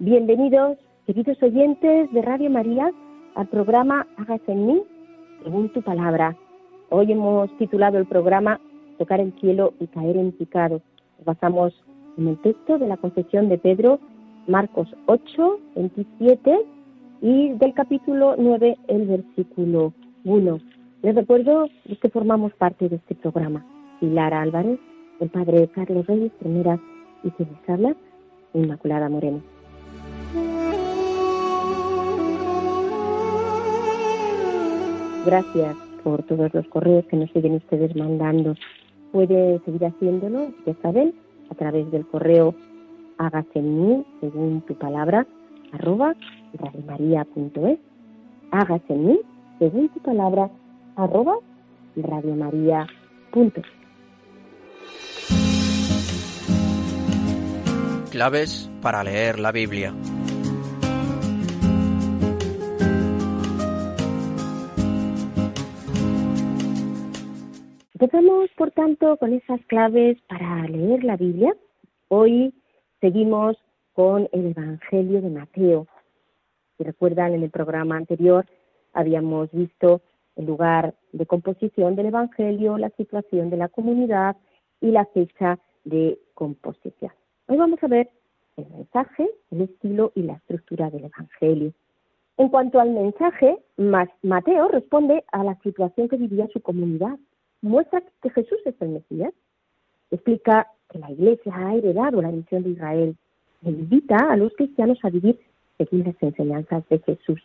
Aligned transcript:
Bienvenidos, 0.00 0.78
queridos 1.06 1.42
oyentes 1.42 2.10
de 2.12 2.22
Radio 2.22 2.48
María, 2.48 2.90
al 3.34 3.46
programa 3.48 4.06
Hágase 4.16 4.52
en 4.52 4.66
mí, 4.66 4.82
según 5.42 5.68
tu 5.70 5.82
palabra. 5.82 6.34
Hoy 6.88 7.12
hemos 7.12 7.50
titulado 7.58 7.98
el 7.98 8.06
programa 8.06 8.58
Tocar 8.98 9.20
el 9.20 9.32
cielo 9.40 9.74
y 9.78 9.86
caer 9.86 10.16
en 10.16 10.32
picado. 10.32 10.80
Nos 11.18 11.26
basamos 11.26 11.74
en 12.16 12.28
el 12.28 12.40
texto 12.40 12.78
de 12.78 12.88
la 12.88 12.96
confesión 12.96 13.48
de 13.48 13.58
Pedro, 13.58 14.00
Marcos 14.46 14.88
8, 15.06 15.60
27 15.76 16.58
y 17.20 17.50
del 17.50 17.74
capítulo 17.74 18.34
9, 18.38 18.78
el 18.88 19.06
versículo 19.06 19.92
1. 20.24 20.60
Les 21.02 21.14
recuerdo 21.14 21.68
que 22.00 22.08
formamos 22.10 22.52
parte 22.54 22.88
de 22.88 22.96
este 22.96 23.14
programa. 23.14 23.64
Pilar 24.00 24.34
Álvarez, 24.34 24.78
el 25.20 25.30
padre 25.30 25.68
Carlos 25.68 26.06
Reyes, 26.06 26.32
primera 26.38 26.78
y 27.22 27.30
que 27.32 27.44
les 27.44 27.96
Inmaculada 28.54 29.08
Moreno. 29.08 29.40
Gracias 35.24 35.76
por 36.02 36.22
todos 36.24 36.52
los 36.54 36.66
correos 36.68 37.04
que 37.06 37.16
nos 37.16 37.30
siguen 37.30 37.54
ustedes 37.54 37.94
mandando. 37.94 38.54
Puede 39.12 39.60
seguir 39.64 39.84
haciéndolo, 39.84 40.52
ya 40.66 40.74
saben, 40.82 41.14
a 41.50 41.54
través 41.54 41.90
del 41.90 42.06
correo 42.06 42.54
hágase 43.18 43.58
en 43.58 43.82
mí, 43.82 44.06
según 44.20 44.62
tu 44.62 44.74
palabra, 44.74 45.26
arroba 45.72 46.14
radiomaria.es. 46.54 47.78
Hágase 48.50 48.94
en 48.94 49.06
mí, 49.06 49.20
según 49.58 49.88
tu 49.90 50.00
palabra, 50.00 50.50
arroba 50.98 51.38
radiomaria.es. 51.94 53.64
Claves 58.10 58.70
para 58.82 59.04
leer 59.04 59.38
la 59.38 59.52
Biblia. 59.52 59.94
Empezamos, 67.94 68.50
por 68.56 68.70
tanto, 68.72 69.16
con 69.18 69.32
esas 69.32 69.60
claves 69.66 70.18
para 70.28 70.66
leer 70.66 71.04
la 71.04 71.16
Biblia. 71.16 71.54
Hoy 72.08 72.54
seguimos 73.00 73.56
con 73.92 74.28
el 74.32 74.46
Evangelio 74.46 75.20
de 75.20 75.30
Mateo. 75.30 75.86
Si 76.76 76.84
recuerdan, 76.84 77.34
en 77.34 77.44
el 77.44 77.50
programa 77.50 77.96
anterior 77.96 78.46
habíamos 78.94 79.50
visto 79.52 80.00
el 80.38 80.46
lugar 80.46 80.94
de 81.12 81.26
composición 81.26 81.96
del 81.96 82.06
Evangelio, 82.06 82.78
la 82.78 82.90
situación 82.90 83.50
de 83.50 83.56
la 83.56 83.68
comunidad 83.68 84.36
y 84.80 84.92
la 84.92 85.04
fecha 85.06 85.58
de 85.84 86.18
composición. 86.34 87.12
Hoy 87.48 87.56
vamos 87.56 87.82
a 87.82 87.88
ver 87.88 88.08
el 88.56 88.66
mensaje, 88.70 89.28
el 89.50 89.62
estilo 89.62 90.12
y 90.14 90.22
la 90.22 90.34
estructura 90.34 90.90
del 90.90 91.04
Evangelio. 91.04 91.72
En 92.36 92.48
cuanto 92.50 92.78
al 92.78 92.90
mensaje, 92.90 93.58
Mateo 93.76 94.68
responde 94.68 95.24
a 95.32 95.42
la 95.42 95.56
situación 95.56 96.08
que 96.08 96.16
vivía 96.16 96.46
su 96.52 96.60
comunidad 96.60 97.18
muestra 97.60 98.02
que 98.22 98.30
Jesús 98.30 98.58
es 98.64 98.74
el 98.80 98.90
Mesías, 98.90 99.34
explica 100.12 100.68
que 100.90 101.00
la 101.00 101.10
Iglesia 101.10 101.52
ha 101.54 101.74
heredado 101.74 102.22
la 102.22 102.30
misión 102.30 102.62
de 102.62 102.70
Israel 102.70 103.16
e 103.64 103.70
invita 103.70 104.16
a 104.16 104.36
los 104.36 104.52
cristianos 104.54 104.98
a 105.02 105.10
vivir 105.10 105.38
según 105.76 106.04
las 106.04 106.22
enseñanzas 106.22 106.88
de 106.88 107.00
Jesús. 107.00 107.42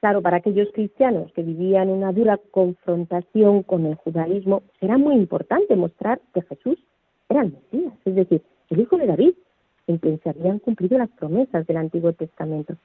Claro, 0.00 0.22
para 0.22 0.38
aquellos 0.38 0.70
cristianos 0.72 1.30
que 1.32 1.42
vivían 1.42 1.90
una 1.90 2.12
dura 2.12 2.38
confrontación 2.50 3.62
con 3.62 3.84
el 3.84 3.96
judaísmo, 3.96 4.62
será 4.80 4.96
muy 4.96 5.14
importante 5.14 5.76
mostrar 5.76 6.20
que 6.32 6.40
Jesús 6.42 6.78
era 7.28 7.42
el 7.42 7.52
Mesías, 7.52 7.92
es 8.06 8.14
decir, 8.14 8.42
el 8.70 8.80
hijo 8.80 8.96
de 8.96 9.06
David, 9.06 9.34
en 9.86 9.98
quien 9.98 10.18
se 10.22 10.30
habían 10.30 10.58
cumplido 10.58 10.96
las 10.96 11.10
promesas 11.10 11.66
del 11.66 11.76
Antiguo 11.76 12.14
Testamento. 12.14 12.76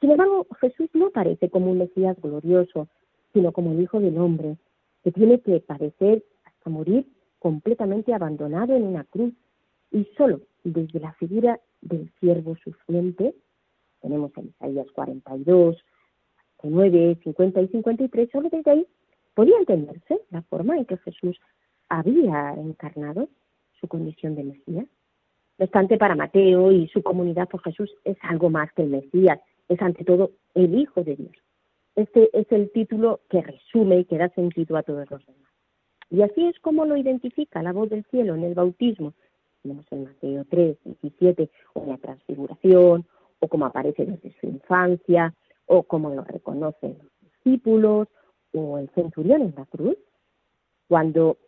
Sin 0.00 0.12
embargo, 0.12 0.46
Jesús 0.60 0.88
no 0.92 1.06
aparece 1.08 1.50
como 1.50 1.70
un 1.70 1.78
Mesías 1.78 2.16
glorioso, 2.22 2.86
sino 3.32 3.50
como 3.50 3.72
el 3.72 3.80
Hijo 3.80 3.98
del 3.98 4.16
Hombre, 4.18 4.56
que 5.02 5.10
tiene 5.10 5.40
que 5.40 5.60
padecer 5.60 6.22
hasta 6.44 6.70
morir 6.70 7.06
completamente 7.40 8.14
abandonado 8.14 8.76
en 8.76 8.84
una 8.84 9.04
cruz 9.04 9.32
y 9.90 10.04
solo 10.16 10.40
desde 10.62 11.00
la 11.00 11.12
figura 11.14 11.60
del 11.80 12.10
siervo 12.20 12.56
sufriente, 12.62 13.34
tenemos 14.00 14.30
en 14.36 14.48
Isaías 14.48 14.86
42, 14.92 15.76
9, 16.64 17.18
50 17.22 17.60
y 17.60 17.68
53, 17.68 18.28
solo 18.30 18.48
desde 18.50 18.70
ahí 18.70 18.86
podía 19.34 19.58
entenderse 19.58 20.20
la 20.30 20.42
forma 20.42 20.76
en 20.76 20.84
que 20.84 20.96
Jesús 20.98 21.38
había 21.88 22.54
encarnado 22.54 23.28
su 23.80 23.88
condición 23.88 24.34
de 24.34 24.44
Mesías. 24.44 24.86
No 25.58 25.64
obstante, 25.64 25.98
para 25.98 26.16
Mateo 26.16 26.72
y 26.72 26.88
su 26.88 27.02
comunidad, 27.02 27.48
por 27.48 27.62
Jesús 27.62 27.94
es 28.04 28.16
algo 28.22 28.50
más 28.50 28.72
que 28.72 28.82
el 28.82 28.90
Mesías, 28.90 29.40
es 29.68 29.80
ante 29.80 30.04
todo 30.04 30.32
el 30.54 30.74
Hijo 30.74 31.02
de 31.02 31.16
Dios. 31.16 31.34
Este 31.96 32.28
es 32.32 32.50
el 32.50 32.72
título 32.72 33.20
que 33.30 33.40
resume 33.40 34.00
y 34.00 34.04
que 34.04 34.18
da 34.18 34.28
sentido 34.30 34.76
a 34.76 34.82
todos 34.82 35.08
los 35.10 35.24
demás. 35.26 35.52
Y 36.10 36.22
así 36.22 36.46
es 36.46 36.58
como 36.60 36.84
lo 36.84 36.96
identifica 36.96 37.62
la 37.62 37.72
voz 37.72 37.90
del 37.90 38.04
cielo 38.10 38.34
en 38.34 38.44
el 38.44 38.54
bautismo. 38.54 39.14
Tenemos 39.62 39.86
en 39.90 40.04
Mateo 40.04 40.44
3, 40.48 40.76
17, 41.02 41.50
o 41.74 41.82
en 41.84 41.88
la 41.90 41.98
transfiguración, 41.98 43.06
o 43.38 43.48
como 43.48 43.66
aparece 43.66 44.04
desde 44.04 44.34
su 44.40 44.46
infancia, 44.46 45.34
o 45.66 45.82
como 45.82 46.10
lo 46.10 46.24
reconocen 46.24 46.98
los 46.98 47.12
discípulos, 47.20 48.08
o 48.52 48.78
el 48.78 48.88
centurión 48.90 49.42
en 49.42 49.54
la 49.56 49.66
cruz. 49.66 49.96
Cuando 50.88 51.38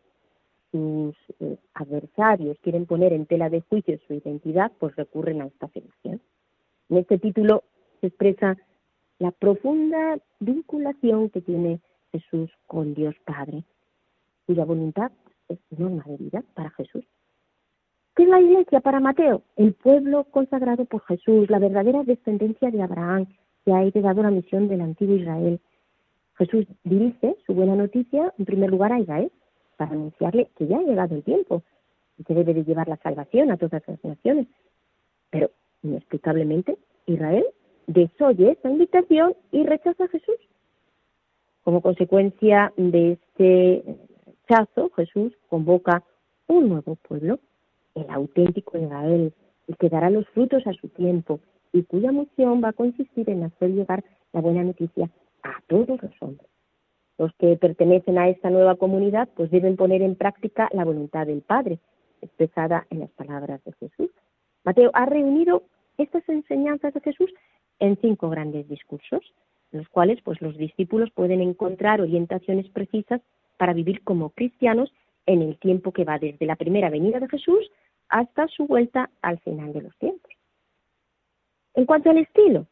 sus 0.71 1.15
eh, 1.41 1.57
adversarios 1.75 2.59
quieren 2.61 2.87
poner 2.87 3.13
en 3.13 3.27
tela 3.27 3.49
de 3.49 3.61
juicio 3.63 3.99
su 4.07 4.15
identidad, 4.15 4.73
pues 4.79 4.97
recurren 4.97 5.43
a 5.43 5.47
esta 5.47 5.67
afirmación. 5.67 6.21
En 6.89 6.99
este 6.99 7.19
título 7.19 7.65
se 8.01 8.09
expresa 8.09 8.57
la 9.19 9.31
profunda 9.31 10.19
vinculación 10.41 11.31
que 11.31 11.41
tiene 11.41 11.81
Jesús 12.13 12.51
con 12.67 12.95
Dios 12.95 13.15
Padre, 13.25 13.65
cuya 14.47 14.65
voluntad 14.65 15.13
es 15.49 15.59
norma 15.71 16.05
de 16.07 16.17
vida 16.17 16.45
para 16.55 16.71
Jesús. 16.71 17.05
¿Qué 18.15 18.23
es 18.23 18.29
la 18.29 18.41
iglesia 18.41 18.81
para 18.81 19.01
Mateo? 19.01 19.43
El 19.57 19.75
pueblo 19.75 20.25
consagrado 20.25 20.87
por 20.87 21.03
Jesús, 21.03 21.51
la 21.51 21.59
verdadera 21.59 22.03
descendencia 22.03 22.71
de 22.71 22.83
Abraham, 22.83 23.27
que 23.67 23.73
ha 23.73 23.83
heredado 23.83 24.23
la 24.23 24.31
misión 24.31 24.69
del 24.69 24.81
antiguo 24.81 25.17
Israel. 25.17 25.61
Jesús 26.39 26.67
dirige 26.85 27.37
su 27.45 27.53
buena 27.53 27.75
noticia 27.75 28.33
en 28.39 28.45
primer 28.45 28.71
lugar 28.71 28.93
a 28.93 29.01
Israel, 29.01 29.33
para 29.77 29.91
anunciarle 29.91 30.49
que 30.57 30.69
ya 30.69 30.79
ha 30.79 30.83
llegado 30.83 31.17
el 31.17 31.25
tiempo 31.25 31.65
y 32.17 32.23
que 32.23 32.35
debe 32.35 32.55
de 32.55 32.63
llevar 32.63 32.87
la 32.87 32.97
salvación 32.99 33.51
a 33.51 33.57
todas 33.57 33.83
las 33.89 34.05
naciones. 34.05 34.47
Pero, 35.31 35.51
inexplicablemente, 35.83 36.79
Israel 37.07 37.45
desoye 37.89 38.53
esta 38.53 38.71
invitación 38.71 39.35
y 39.51 39.65
rechaza 39.65 40.05
a 40.05 40.09
Jesús. 40.09 40.37
Como 41.65 41.83
consecuencia 41.83 42.73
de 42.77 43.13
este 43.13 43.97
rechazo, 44.49 44.91
Jesús 44.95 45.33
convoca 45.49 46.05
un 46.47 46.69
nuevo 46.69 46.95
pueblo, 46.95 47.41
el 47.97 48.09
auténtico 48.11 48.79
Israel, 48.79 49.35
el 49.67 49.77
que 49.77 49.89
dará 49.89 50.09
los 50.09 50.29
frutos 50.29 50.65
a 50.69 50.73
su 50.75 50.89
tiempo 50.89 51.41
y 51.77 51.83
cuya 51.85 52.11
misión 52.11 52.63
va 52.65 52.71
a 52.71 52.73
consistir 52.73 53.29
en 53.29 53.45
hacer 53.45 53.71
llegar 53.71 54.03
la 54.33 54.41
buena 54.41 54.65
noticia 54.65 55.11
a 55.43 55.61
todos 55.67 56.03
los 56.03 56.13
hombres. 56.21 56.49
Los 57.19 57.33
que 57.35 57.57
pertenecen 57.57 58.19
a 58.19 58.29
esta 58.29 58.51
nueva 58.51 58.77
comunidad 58.77 59.29
pues 59.37 59.51
deben 59.51 59.77
poner 59.77 60.01
en 60.01 60.17
práctica 60.17 60.69
la 60.73 60.85
voluntad 60.85 61.27
del 61.27 61.43
Padre, 61.43 61.79
expresada 62.23 62.87
en 62.91 63.01
las 63.01 63.11
palabras 63.11 63.63
de 63.65 63.73
Jesús. 63.73 64.11
Mateo 64.65 64.91
ha 64.95 65.05
reunido 65.07 65.65
estas 65.99 66.27
enseñanzas 66.29 66.95
de 66.95 67.01
Jesús 67.01 67.31
en 67.79 67.99
cinco 68.01 68.31
grandes 68.31 68.69
discursos, 68.69 69.35
los 69.71 69.87
cuales 69.91 70.21
pues 70.23 70.41
los 70.41 70.57
discípulos 70.57 71.11
pueden 71.15 71.43
encontrar 71.43 72.01
orientaciones 72.01 72.69
precisas 72.71 73.21
para 73.59 73.75
vivir 73.75 74.03
como 74.03 74.31
cristianos 74.31 74.93
en 75.27 75.43
el 75.43 75.59
tiempo 75.59 75.93
que 75.93 76.05
va 76.05 76.19
desde 76.19 76.47
la 76.47 76.57
primera 76.57 76.89
venida 76.89 77.21
de 77.21 77.29
Jesús 77.29 77.71
hasta 78.09 78.49
su 78.49 78.67
vuelta 78.67 79.11
al 79.21 79.39
final 79.41 79.73
de 79.73 79.83
los 79.83 79.97
tiempos. 79.99 80.36
En 81.77 81.85
cuanto 81.85 82.09
al 82.09 82.17
estilo, 82.17 82.67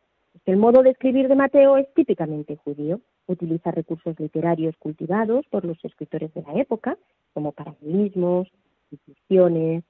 el 0.46 0.56
modo 0.56 0.82
de 0.82 0.88
escribir 0.90 1.28
de 1.28 1.34
Mateo 1.34 1.76
es 1.76 1.92
típicamente 1.92 2.56
judío. 2.56 3.02
Utiliza 3.26 3.70
recursos 3.70 4.18
literarios 4.18 4.74
cultivados 4.78 5.44
por 5.50 5.66
los 5.66 5.76
escritores 5.84 6.32
de 6.32 6.40
la 6.40 6.54
época, 6.54 6.96
como 7.34 7.52
paralelismos, 7.52 8.48
discusiones, 8.90 9.84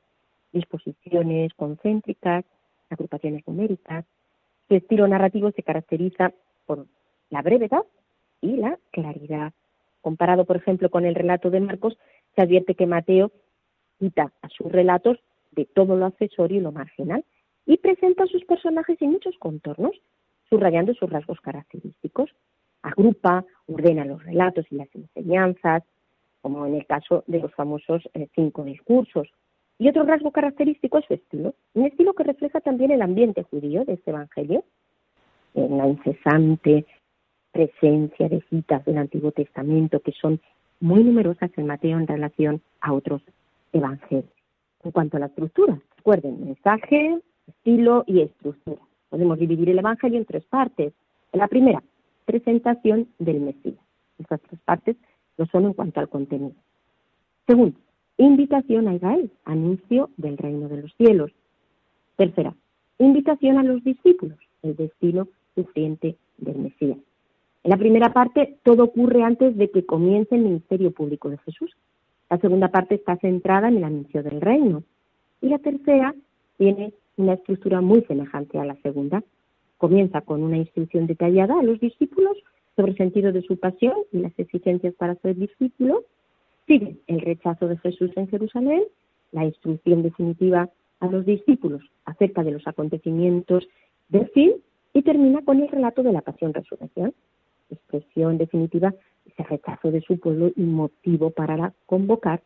disposiciones 0.53 1.55
concéntricas, 1.55 2.45
agrupaciones 2.91 3.47
numéricas. 3.47 4.05
Su 4.67 4.75
estilo 4.75 5.07
narrativo 5.07 5.53
se 5.53 5.63
caracteriza 5.63 6.33
por 6.67 6.85
la 7.31 7.41
brevedad 7.43 7.85
y 8.41 8.57
la 8.57 8.81
claridad. 8.91 9.53
Comparado, 10.01 10.45
por 10.45 10.57
ejemplo, 10.57 10.91
con 10.91 11.07
el 11.07 11.15
relato 11.15 11.51
de 11.51 11.61
Marcos, 11.61 11.97
se 12.35 12.43
advierte 12.43 12.75
que 12.75 12.87
Mateo 12.87 13.31
quita 14.01 14.33
a 14.43 14.49
sus 14.49 14.73
relatos 14.73 15.19
de 15.53 15.67
todo 15.67 15.95
lo 15.95 16.07
accesorio 16.07 16.59
y 16.59 16.63
lo 16.63 16.73
marginal 16.73 17.25
y 17.67 17.77
presenta 17.79 18.25
a 18.25 18.27
sus 18.27 18.45
personajes 18.45 19.01
en 19.01 19.13
muchos 19.13 19.37
contornos, 19.39 19.93
subrayando 20.49 20.95
sus 20.95 21.11
rasgos 21.11 21.41
característicos. 21.41 22.31
Agrupa, 22.83 23.45
ordena 23.67 24.05
los 24.05 24.23
relatos 24.25 24.67
y 24.71 24.77
las 24.77 24.89
enseñanzas, 24.95 25.83
como 26.43 26.67
en 26.67 26.75
el 26.75 26.87
caso 26.87 27.25
de 27.27 27.41
los 27.41 27.55
famosos 27.55 28.03
eh, 28.13 28.29
cinco 28.35 28.65
discursos. 28.65 29.29
Y 29.79 29.89
otro 29.89 30.05
rasgo 30.05 30.31
característico 30.31 30.99
es 30.99 31.07
su 31.07 31.15
estilo, 31.15 31.55
un 31.73 31.87
estilo 31.87 32.13
que 32.13 32.25
refleja 32.25 32.61
también 32.61 32.91
el 32.91 33.03
ambiente 33.03 33.43
judío 33.43 33.85
de 33.85 33.95
este 33.95 34.11
Evangelio, 34.11 34.65
en 35.55 35.79
la 35.79 35.89
incesante 35.89 36.85
presencia 37.53 38.29
de 38.29 38.43
citas 38.51 38.85
del 38.85 38.99
Antiguo 38.99 39.33
Testamento 39.33 40.01
que 40.01 40.13
son 40.13 40.41
muy 40.81 41.03
numerosas 41.03 41.51
en 41.57 41.67
Mateo 41.67 41.99
en 41.99 42.07
relación 42.07 42.61
a 42.81 42.93
otros 42.93 43.23
evangelios. 43.73 44.31
En 44.83 44.91
cuanto 44.91 45.17
a 45.17 45.21
la 45.21 45.27
estructura, 45.27 45.81
recuerden, 45.97 46.45
mensaje, 46.45 47.21
estilo 47.47 48.05
y 48.07 48.21
estructura. 48.21 48.81
Podemos 49.09 49.39
dividir 49.39 49.71
el 49.71 49.79
Evangelio 49.79 50.19
en 50.19 50.25
tres 50.25 50.45
partes. 50.45 50.93
la 51.33 51.49
primera, 51.49 51.83
presentación 52.25 53.09
del 53.19 53.41
Mesías. 53.41 53.79
Estas 54.19 54.41
tres 54.43 54.61
partes 54.65 54.97
lo 55.37 55.47
son 55.47 55.65
en 55.65 55.73
cuanto 55.73 56.01
al 56.01 56.09
contenido. 56.09 56.55
Segundo, 57.47 57.79
invitación 58.17 58.89
a 58.89 58.95
Israel, 58.95 59.31
anuncio 59.45 60.11
del 60.17 60.39
reino 60.39 60.69
de 60.69 60.83
los 60.83 60.95
cielos. 60.95 61.33
Tercera, 62.17 62.55
invitación 62.99 63.59
a 63.59 63.65
los 63.65 63.83
discípulos, 63.83 64.39
el 64.63 64.77
destino 64.77 65.29
sufriente 65.55 66.17
del 66.39 66.59
Mesías. 66.59 66.99
En 67.65 67.71
la 67.71 67.77
primera 67.77 68.13
parte, 68.13 68.59
todo 68.63 68.85
ocurre 68.85 69.23
antes 69.23 69.57
de 69.57 69.71
que 69.71 69.87
comience 69.87 70.35
el 70.35 70.43
ministerio 70.43 70.93
público 70.93 71.31
de 71.31 71.39
Jesús. 71.39 71.75
La 72.29 72.39
segunda 72.39 72.69
parte 72.69 72.95
está 72.95 73.17
centrada 73.17 73.69
en 73.69 73.79
el 73.79 73.85
anuncio 73.85 74.23
del 74.23 74.41
reino. 74.41 74.83
Y 75.41 75.49
la 75.49 75.59
tercera 75.59 76.15
tiene 76.59 76.93
una 77.17 77.35
estructura 77.35 77.81
muy 77.81 78.03
semejante 78.03 78.59
a 78.59 78.65
la 78.65 78.77
segunda. 78.77 79.23
Comienza 79.79 80.21
con 80.21 80.43
una 80.43 80.57
instrucción 80.57 81.07
detallada 81.07 81.59
a 81.59 81.63
los 81.63 81.81
discípulos 81.81 82.37
sobre 82.77 82.93
el 82.93 82.99
sentido 82.99 83.33
de 83.33 83.43
su 83.43 83.59
pasión 83.59 83.95
y 84.13 84.19
las 84.19 84.33
exigencias 84.39 84.95
para 84.95 85.15
ser 85.17 85.37
discípulo. 85.37 86.05
Sigue 86.67 86.97
el 87.07 87.21
rechazo 87.21 87.69
de 87.69 87.79
Jesús 87.79 88.11
en 88.17 88.29
Jerusalén, 88.29 88.85
la 89.33 89.45
instrucción 89.45 90.03
definitiva 90.03 90.71
a 91.01 91.07
los 91.07 91.27
discípulos 91.27 91.83
acerca 92.05 92.43
de 92.43 92.53
los 92.53 92.67
acontecimientos 92.67 93.69
del 94.09 94.29
fin 94.29 94.53
y 94.93 95.03
termina 95.03 95.43
con 95.43 95.61
el 95.61 95.69
relato 95.69 96.03
de 96.03 96.13
la 96.13 96.23
pasión-resurrección, 96.23 97.13
expresión 97.71 98.39
definitiva 98.39 98.95
ese 99.27 99.43
rechazo 99.43 99.91
de 99.91 100.01
su 100.03 100.19
pueblo 100.19 100.53
y 100.55 100.63
motivo 100.63 101.31
para 101.31 101.73
convocar 101.87 102.43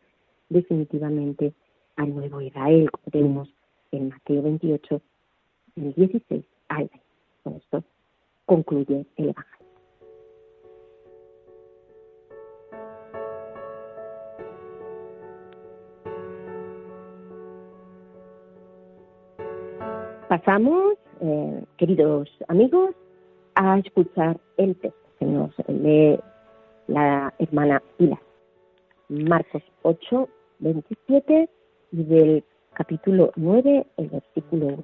definitivamente 0.49 1.53
al 1.95 2.15
nuevo 2.15 2.41
Israel, 2.41 2.89
como 2.91 3.11
tenemos 3.11 3.49
en 3.91 4.09
Mateo 4.09 4.41
28, 4.41 5.01
del 5.75 5.93
16 5.93 6.43
al 6.69 6.77
20. 6.79 6.99
Con 7.43 7.53
esto 7.55 7.83
concluye 8.45 9.05
el 9.17 9.29
Evangelio. 9.29 9.59
Pasamos, 20.29 20.93
eh, 21.21 21.63
queridos 21.77 22.29
amigos, 22.47 22.91
a 23.55 23.79
escuchar 23.79 24.39
el 24.57 24.75
texto 24.75 25.09
que 25.17 25.25
nos 25.25 25.51
lee 25.67 26.19
la 26.87 27.33
hermana 27.39 27.81
Pilar. 27.97 28.19
Marcos 29.09 29.63
8, 29.81 30.29
27 30.59 31.49
y 31.91 32.03
del 32.03 32.43
capítulo 32.79 33.33
9, 33.35 33.85
el 33.97 34.07
versículo 34.07 34.67
1. 34.67 34.83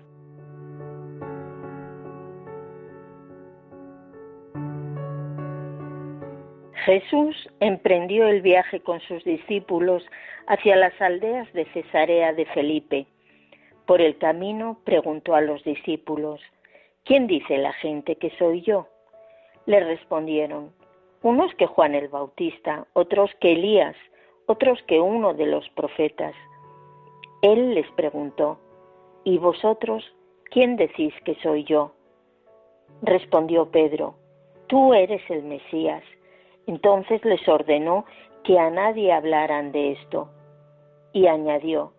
Jesús 6.83 7.50
emprendió 7.62 8.27
el 8.27 8.42
viaje 8.42 8.81
con 8.81 9.00
sus 9.00 9.24
discípulos 9.24 10.06
hacia 10.45 10.75
las 10.75 11.01
aldeas 11.01 11.51
de 11.53 11.63
Cesarea 11.71 12.33
de 12.33 12.45
Felipe. 12.47 13.07
Por 13.86 14.01
el 14.01 14.18
camino 14.18 14.77
preguntó 14.83 15.33
a 15.33 15.39
los 15.39 15.63
discípulos, 15.63 16.42
¿quién 17.06 17.27
dice 17.27 17.57
la 17.57 17.71
gente 17.71 18.18
que 18.18 18.30
soy 18.31 18.62
yo? 18.62 18.89
Le 19.68 19.80
respondieron, 19.80 20.74
unos 21.21 21.56
que 21.56 21.65
Juan 21.65 21.95
el 21.95 22.09
Bautista, 22.09 22.88
otros 22.92 23.31
que 23.40 23.54
Elías, 23.54 23.95
otros 24.47 24.83
que 24.83 24.99
uno 24.99 25.33
de 25.33 25.45
los 25.45 25.69
profetas. 25.69 26.35
Él 27.45 27.75
les 27.75 27.85
preguntó, 27.92 28.57
¿y 29.23 29.37
vosotros 29.37 30.04
quién 30.45 30.78
decís 30.78 31.14
que 31.25 31.35
soy 31.44 31.64
yo? 31.64 31.92
Respondió 33.04 33.69
Pedro, 33.69 34.16
tú 34.66 34.95
eres 34.95 35.21
el 35.30 35.44
Mesías. 35.44 36.02
Entonces 36.66 37.23
les 37.23 37.47
ordenó 37.47 38.06
que 38.44 38.57
a 38.57 38.71
nadie 38.71 39.14
hablaran 39.14 39.71
de 39.71 39.92
esto. 39.92 40.28
Y 41.14 41.28
añadió, 41.28 41.94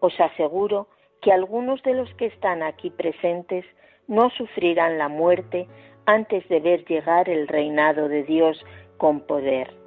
os 0.00 0.20
aseguro 0.20 0.88
que 1.22 1.32
algunos 1.32 1.82
de 1.82 1.94
los 1.94 2.12
que 2.16 2.26
están 2.26 2.62
aquí 2.62 2.90
presentes 2.90 3.64
no 4.06 4.28
sufrirán 4.36 4.98
la 4.98 5.08
muerte 5.08 5.66
antes 6.04 6.46
de 6.50 6.60
ver 6.60 6.84
llegar 6.84 7.30
el 7.30 7.48
reinado 7.48 8.06
de 8.06 8.22
Dios 8.24 8.62
con 8.98 9.20
poder. 9.20 9.83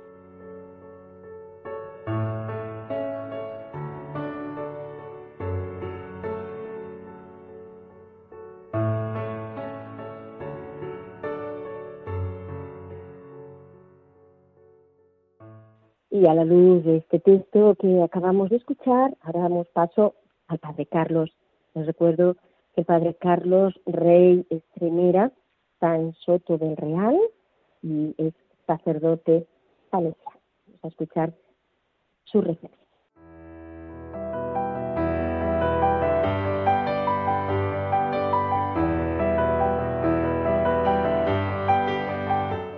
A 16.28 16.34
la 16.34 16.46
luz 16.46 16.84
de 16.84 16.98
este 16.98 17.20
texto 17.20 17.76
que 17.76 18.02
acabamos 18.02 18.50
de 18.50 18.58
escuchar, 18.58 19.16
ahora 19.22 19.42
damos 19.42 19.68
paso 19.70 20.16
al 20.48 20.60
Padre 20.60 20.86
Carlos. 20.86 21.32
Les 21.74 21.86
recuerdo 21.86 22.36
que 22.76 22.84
Padre 22.84 23.16
Carlos 23.16 23.74
Rey 23.86 24.46
Estremera 24.50 25.32
San 25.80 26.14
Soto 26.26 26.58
del 26.58 26.76
Real 26.76 27.18
y 27.82 28.14
es 28.18 28.34
sacerdote 28.66 29.48
salesiano. 29.92 30.40
Vamos 30.66 30.84
a 30.84 30.88
escuchar 30.88 31.34
su 32.26 32.42
reflexión. 32.42 32.88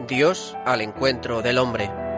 Dios 0.07 0.57
al 0.65 0.81
encuentro 0.81 1.41
del 1.41 1.59
hombre. 1.59 2.08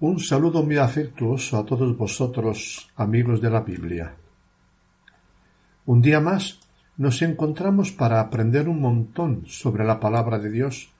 Un 0.00 0.20
saludo 0.20 0.62
muy 0.62 0.76
afectuoso 0.76 1.58
a 1.58 1.66
todos 1.66 1.96
vosotros, 1.96 2.88
amigos 2.94 3.40
de 3.40 3.50
la 3.50 3.62
Biblia. 3.62 4.14
Un 5.86 6.00
día 6.00 6.20
más 6.20 6.60
nos 6.96 7.20
encontramos 7.20 7.90
para 7.90 8.20
aprender 8.20 8.68
un 8.68 8.80
montón 8.80 9.42
sobre 9.48 9.84
la 9.84 9.98
palabra 9.98 10.38
de 10.38 10.52
Dios 10.52 10.92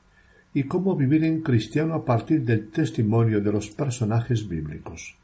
y 0.52 0.64
cómo 0.64 0.97
vivir 0.97 1.23
en 1.23 1.43
cristiano 1.43 1.95
a 1.95 2.05
partir 2.05 2.45
del 2.45 2.73
testimonio 2.73 3.40
de 3.40 3.52
los 3.52 3.69
personajes 3.69 4.49
bíblicos. 4.49 5.14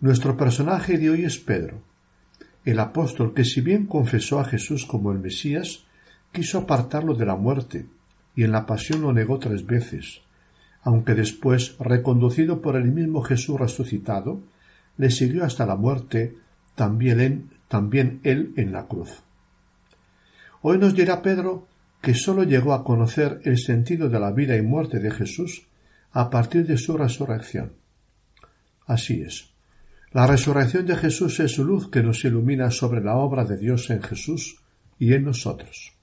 Nuestro 0.00 0.36
personaje 0.36 0.98
de 0.98 1.08
hoy 1.08 1.24
es 1.24 1.38
Pedro, 1.38 1.80
el 2.64 2.80
apóstol 2.80 3.32
que 3.32 3.44
si 3.44 3.60
bien 3.60 3.86
confesó 3.86 4.40
a 4.40 4.44
Jesús 4.44 4.86
como 4.86 5.12
el 5.12 5.20
Mesías, 5.20 5.84
quiso 6.32 6.58
apartarlo 6.58 7.14
de 7.14 7.26
la 7.26 7.36
muerte, 7.36 7.86
y 8.34 8.42
en 8.42 8.50
la 8.50 8.66
pasión 8.66 9.02
lo 9.02 9.12
negó 9.12 9.38
tres 9.38 9.64
veces, 9.64 10.22
aunque 10.82 11.14
después, 11.14 11.76
reconducido 11.78 12.60
por 12.60 12.76
el 12.76 12.84
mismo 12.84 13.22
Jesús 13.22 13.58
resucitado, 13.58 14.42
le 14.96 15.10
siguió 15.10 15.44
hasta 15.44 15.66
la 15.66 15.76
muerte, 15.76 16.36
también 16.74 18.20
él, 18.22 18.52
en 18.56 18.72
la 18.72 18.86
cruz. 18.86 19.22
Hoy 20.62 20.78
nos 20.78 20.94
dirá 20.94 21.22
Pedro 21.22 21.66
que 22.00 22.14
sólo 22.14 22.44
llegó 22.44 22.72
a 22.72 22.84
conocer 22.84 23.40
el 23.44 23.58
sentido 23.58 24.08
de 24.08 24.20
la 24.20 24.32
vida 24.32 24.56
y 24.56 24.62
muerte 24.62 24.98
de 25.00 25.10
Jesús 25.10 25.66
a 26.12 26.30
partir 26.30 26.66
de 26.66 26.78
su 26.78 26.96
resurrección. 26.96 27.72
Así 28.86 29.22
es. 29.22 29.50
La 30.12 30.26
resurrección 30.26 30.86
de 30.86 30.96
Jesús 30.96 31.38
es 31.40 31.52
su 31.52 31.64
luz 31.64 31.88
que 31.88 32.02
nos 32.02 32.24
ilumina 32.24 32.70
sobre 32.70 33.00
la 33.00 33.16
obra 33.16 33.44
de 33.44 33.56
Dios 33.56 33.90
en 33.90 34.02
Jesús 34.02 34.60
y 34.98 35.12
en 35.12 35.24
nosotros. 35.24 35.99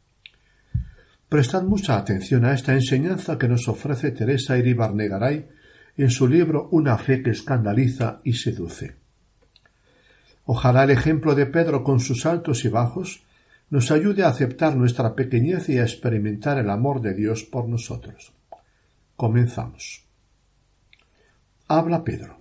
Prestad 1.29 1.63
mucha 1.63 1.97
atención 1.97 2.45
a 2.45 2.53
esta 2.53 2.73
enseñanza 2.73 3.37
que 3.37 3.49
nos 3.49 3.67
ofrece 3.67 4.11
Teresa 4.11 4.57
Iribarnegaray 4.57 5.49
en 5.97 6.09
su 6.09 6.25
libro 6.25 6.69
Una 6.71 6.97
fe 6.97 7.21
que 7.21 7.31
escandaliza 7.31 8.21
y 8.23 8.33
seduce. 8.33 8.95
Ojalá 10.45 10.85
el 10.85 10.91
ejemplo 10.91 11.35
de 11.35 11.45
Pedro 11.45 11.83
con 11.83 11.99
sus 11.99 12.25
altos 12.25 12.63
y 12.63 12.69
bajos 12.69 13.23
nos 13.69 13.91
ayude 13.91 14.23
a 14.23 14.29
aceptar 14.29 14.77
nuestra 14.77 15.15
pequeñez 15.15 15.67
y 15.67 15.77
a 15.79 15.83
experimentar 15.83 16.59
el 16.59 16.69
amor 16.69 17.01
de 17.01 17.13
Dios 17.13 17.43
por 17.43 17.67
nosotros. 17.67 18.31
Comenzamos. 19.17 20.05
Habla 21.67 22.05
Pedro. 22.05 22.39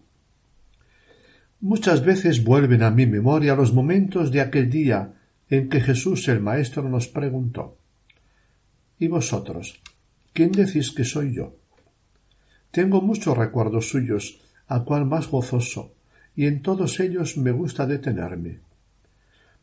Muchas 1.59 2.05
veces 2.05 2.45
vuelven 2.45 2.85
a 2.85 2.93
mi 2.93 3.07
memoria 3.07 3.57
los 3.57 3.73
momentos 3.73 4.31
de 4.31 4.43
aquel 4.43 4.71
día 4.71 5.15
en 5.51 5.69
que 5.69 5.81
Jesús 5.81 6.29
el 6.29 6.39
Maestro 6.39 6.89
nos 6.89 7.09
preguntó 7.09 7.79
¿Y 8.99 9.09
vosotros? 9.09 9.81
¿Quién 10.33 10.53
decís 10.53 10.93
que 10.93 11.05
soy 11.05 11.35
yo? 11.35 11.57
Tengo 12.71 13.01
muchos 13.01 13.37
recuerdos 13.37 13.89
suyos, 13.89 14.41
a 14.69 14.85
cual 14.85 15.07
más 15.07 15.29
gozoso, 15.29 15.95
y 16.35 16.47
en 16.47 16.63
todos 16.63 17.01
ellos 17.01 17.37
me 17.37 17.53
gusta 17.53 17.87
detenerme. 17.87 18.61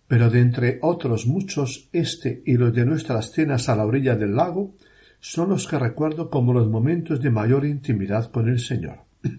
Pero 0.08 0.30
de 0.30 0.42
entre 0.42 0.80
otros 0.82 1.26
muchos, 1.26 1.90
este 1.94 2.44
y 2.46 2.58
los 2.58 2.74
de 2.74 2.86
nuestras 2.86 3.32
cenas 3.32 3.70
a 3.70 3.76
la 3.76 3.86
orilla 3.86 4.16
del 4.16 4.36
lago 4.36 4.76
son 5.20 5.50
los 5.50 5.68
que 5.68 5.80
recuerdo 5.80 6.30
como 6.30 6.54
los 6.54 6.70
momentos 6.70 7.22
de 7.22 7.30
mayor 7.30 7.66
intimidad 7.66 8.30
con 8.30 8.50
el 8.50 8.60
Señor. 8.60 9.00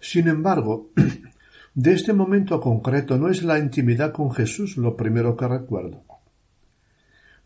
Sin 0.00 0.28
embargo, 0.28 0.90
de 1.74 1.92
este 1.92 2.12
momento 2.12 2.60
concreto 2.60 3.16
no 3.16 3.28
es 3.28 3.42
la 3.42 3.58
intimidad 3.58 4.12
con 4.12 4.32
Jesús 4.32 4.76
lo 4.76 4.96
primero 4.96 5.36
que 5.36 5.48
recuerdo. 5.48 6.04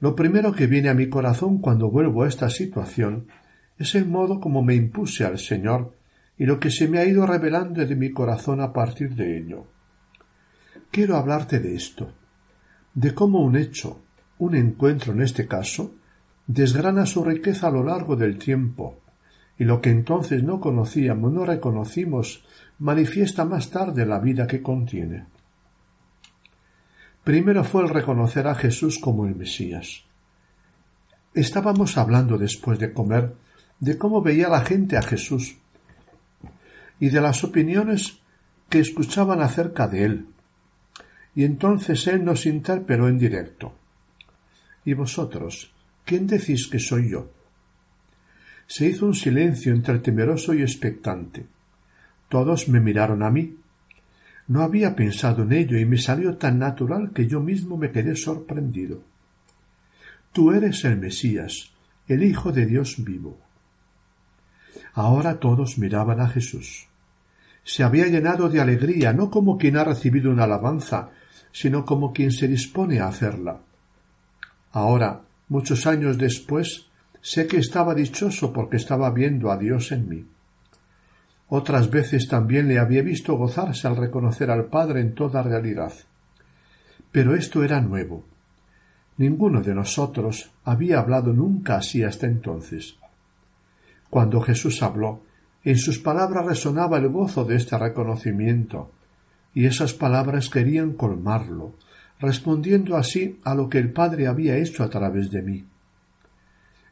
Lo 0.00 0.16
primero 0.16 0.52
que 0.52 0.66
viene 0.66 0.88
a 0.88 0.95
mi 0.95 1.09
corazón 1.09 1.59
cuando 1.59 1.90
vuelvo 1.90 2.23
a 2.23 2.28
esta 2.28 2.49
situación 2.49 3.26
es 3.78 3.95
el 3.95 4.07
modo 4.07 4.40
como 4.40 4.62
me 4.62 4.75
impuse 4.75 5.25
al 5.25 5.38
Señor 5.38 5.95
y 6.38 6.47
lo 6.47 6.59
que 6.59 6.71
se 6.71 6.88
me 6.88 6.99
ha 6.99 7.04
ido 7.04 7.26
revelando 7.26 7.85
de 7.85 7.97
mi 7.97 8.11
corazón 8.11 8.62
a 8.62 8.73
partir 8.73 9.14
de 9.14 9.37
ello. 9.37 9.66
Quiero 10.90 11.16
hablarte 11.16 11.61
de 11.61 11.75
esto, 11.75 12.14
de 12.95 13.14
cómo 13.14 13.40
un 13.40 13.57
hecho, 13.57 14.00
un 14.38 14.54
encuentro 14.54 15.12
en 15.12 15.21
este 15.21 15.47
caso, 15.47 15.95
desgrana 16.47 17.04
su 17.04 17.23
riqueza 17.23 17.69
a 17.69 17.71
lo 17.71 17.85
largo 17.85 18.16
del 18.16 18.38
tiempo, 18.38 19.00
y 19.59 19.64
lo 19.64 19.83
que 19.83 19.90
entonces 19.90 20.42
no 20.42 20.61
conocíamos, 20.61 21.30
no 21.30 21.45
reconocimos, 21.45 22.42
manifiesta 22.78 23.45
más 23.45 23.71
tarde 23.71 24.07
la 24.07 24.19
vida 24.19 24.47
que 24.47 24.62
contiene. 24.62 25.26
Primero 27.25 27.65
fue 27.65 27.83
el 27.83 27.91
reconocer 27.91 28.47
a 28.47 28.55
Jesús 28.55 28.99
como 28.99 29.27
el 29.27 29.37
Mesías. 29.37 30.05
Estábamos 31.35 31.97
hablando 31.97 32.39
después 32.39 32.79
de 32.79 32.93
comer 32.93 33.35
de 33.79 33.97
cómo 33.97 34.23
veía 34.23 34.49
la 34.49 34.61
gente 34.61 34.97
a 34.97 35.03
Jesús 35.03 35.57
y 36.99 37.09
de 37.09 37.21
las 37.21 37.43
opiniones 37.45 38.21
que 38.69 38.79
escuchaban 38.79 39.41
acerca 39.41 39.89
de 39.89 40.05
él. 40.05 40.27
Y 41.35 41.45
entonces 41.45 42.07
él 42.07 42.25
nos 42.25 42.47
interpeló 42.47 43.09
en 43.09 43.19
directo. 43.19 43.75
¿Y 44.85 44.95
vosotros? 44.95 45.73
¿Quién 46.05 46.27
decís 46.27 46.69
que 46.69 46.79
soy 46.79 47.11
yo? 47.11 47.31
Se 48.67 48.87
hizo 48.87 49.07
un 49.07 49.15
silencio 49.15 49.73
entre 49.73 49.99
temeroso 49.99 50.55
y 50.55 50.62
expectante. 50.62 51.47
Todos 52.29 52.69
me 52.69 52.81
miraron 52.81 53.23
a 53.23 53.31
mí. 53.31 53.57
No 54.50 54.62
había 54.62 54.97
pensado 54.97 55.45
en 55.45 55.52
ello 55.52 55.78
y 55.78 55.87
me 55.87 55.97
salió 55.97 56.37
tan 56.37 56.59
natural 56.59 57.12
que 57.14 57.26
yo 57.26 57.38
mismo 57.40 57.76
me 57.76 57.92
quedé 57.92 58.16
sorprendido. 58.16 59.00
Tú 60.33 60.50
eres 60.52 60.85
el 60.85 60.99
Mesías, 60.99 61.71
el 62.09 62.23
Hijo 62.25 62.50
de 62.50 62.66
Dios 62.66 62.97
vivo. 62.99 63.38
Ahora 64.95 65.38
todos 65.38 65.78
miraban 65.78 66.21
a 66.21 66.28
Jesús. 66.28 66.88
Se 67.62 67.85
había 67.85 68.07
llenado 68.09 68.49
de 68.49 68.61
alegría, 68.61 69.12
no 69.12 69.30
como 69.30 69.57
quien 69.57 69.76
ha 69.76 69.85
recibido 69.85 70.30
una 70.30 70.45
alabanza, 70.45 71.11
sino 71.52 71.85
como 71.85 72.12
quien 72.12 72.33
se 72.33 72.49
dispone 72.49 72.99
a 72.99 73.07
hacerla. 73.07 73.61
Ahora, 74.73 75.23
muchos 75.49 75.87
años 75.87 76.19
después, 76.19 76.90
Sé 77.23 77.47
que 77.47 77.59
estaba 77.59 77.95
dichoso 77.95 78.52
porque 78.52 78.78
estaba 78.78 79.11
viendo 79.11 79.50
a 79.50 79.59
Dios 79.59 79.92
en 79.92 80.09
mí. 80.09 80.25
Otras 81.52 81.90
veces 81.90 82.28
también 82.28 82.69
le 82.69 82.78
había 82.78 83.02
visto 83.02 83.37
gozarse 83.37 83.88
al 83.88 83.97
reconocer 83.97 84.52
al 84.52 84.66
Padre 84.66 85.00
en 85.00 85.16
toda 85.16 85.42
realidad. 85.42 85.92
Pero 87.11 87.35
esto 87.35 87.64
era 87.64 87.80
nuevo. 87.80 88.25
Ninguno 89.16 89.61
de 89.61 89.75
nosotros 89.75 90.52
había 90.62 91.00
hablado 91.00 91.33
nunca 91.33 91.76
así 91.76 92.04
hasta 92.04 92.28
entonces. 92.28 92.97
Cuando 94.09 94.40
Jesús 94.40 94.80
habló, 94.85 95.23
en 95.64 95.76
sus 95.76 95.99
palabras 95.99 96.47
resonaba 96.47 96.99
el 96.99 97.09
gozo 97.09 97.45
de 97.45 97.57
este 97.57 97.76
reconocimiento, 97.76 98.92
y 99.52 99.66
esas 99.66 99.92
palabras 99.92 100.50
querían 100.50 100.92
colmarlo, 100.92 101.75
respondiendo 102.21 102.97
así 102.97 103.40
a 103.42 103.57
lo 103.57 103.69
que 103.69 103.78
el 103.78 103.92
Padre 103.92 104.28
había 104.28 104.57
hecho 104.57 104.85
a 104.85 104.88
través 104.88 105.33
de 105.33 105.42
mí. 105.42 105.64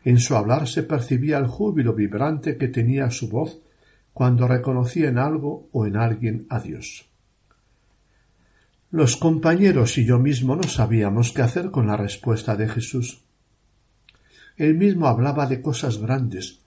En 0.05 0.19
su 0.19 0.35
hablar 0.35 0.67
se 0.67 0.83
percibía 0.83 1.39
el 1.39 1.47
júbilo 1.47 1.95
vibrante 1.95 2.57
que 2.57 2.67
tenía 2.67 3.09
su 3.11 3.29
voz 3.29 3.61
cuando 4.19 4.49
reconocía 4.49 5.11
en 5.11 5.17
algo 5.17 5.69
o 5.71 5.87
en 5.87 5.97
alguien 5.97 6.45
a 6.51 6.59
Dios. 6.59 7.09
Los 8.91 9.17
compañeros 9.17 9.97
y 9.97 10.05
yo 10.05 10.19
mismo 10.19 10.57
no 10.57 10.65
sabíamos 10.65 11.31
qué 11.31 11.43
hacer 11.43 11.71
con 11.71 11.87
la 11.87 11.97
respuesta 11.97 12.57
de 12.57 12.69
Jesús. 12.69 13.23
Él 14.57 14.75
mismo 14.75 15.07
hablaba 15.07 15.47
de 15.47 15.63
cosas 15.63 15.99
grandes, 15.99 16.59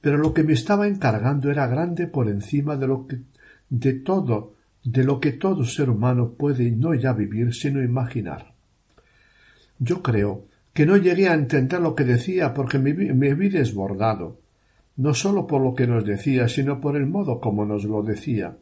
pero 0.00 0.16
lo 0.16 0.32
que 0.32 0.44
me 0.44 0.54
estaba 0.54 0.88
encargando 0.88 1.50
era 1.50 1.66
grande 1.66 2.06
por 2.06 2.30
encima 2.30 2.74
de 2.78 2.86
lo 2.86 3.06
que 3.06 3.18
de 3.68 3.92
todo, 3.92 4.54
de 4.82 5.04
lo 5.04 5.20
que 5.20 5.32
todo 5.32 5.66
ser 5.66 5.90
humano 5.90 6.30
puede 6.30 6.70
no 6.70 6.94
ya 6.94 7.12
vivir 7.12 7.52
sino 7.52 7.82
imaginar. 7.82 8.54
Yo 9.78 10.02
creo 10.02 10.46
que 10.72 10.86
no 10.86 10.96
llegué 10.96 11.28
a 11.28 11.34
entender 11.34 11.82
lo 11.82 11.94
que 11.94 12.04
decía 12.04 12.54
porque 12.54 12.78
me 12.78 12.94
vi, 12.94 13.48
desbordado, 13.50 14.40
no 14.96 15.14
sólo 15.14 15.46
por 15.46 15.62
lo 15.62 15.74
que 15.74 15.86
nos 15.86 16.04
decía, 16.04 16.48
sino 16.48 16.80
por 16.80 16.96
el 16.96 17.06
modo 17.06 17.40
como 17.40 17.64
nos 17.64 17.84
lo 17.84 18.02
decía, 18.02 18.56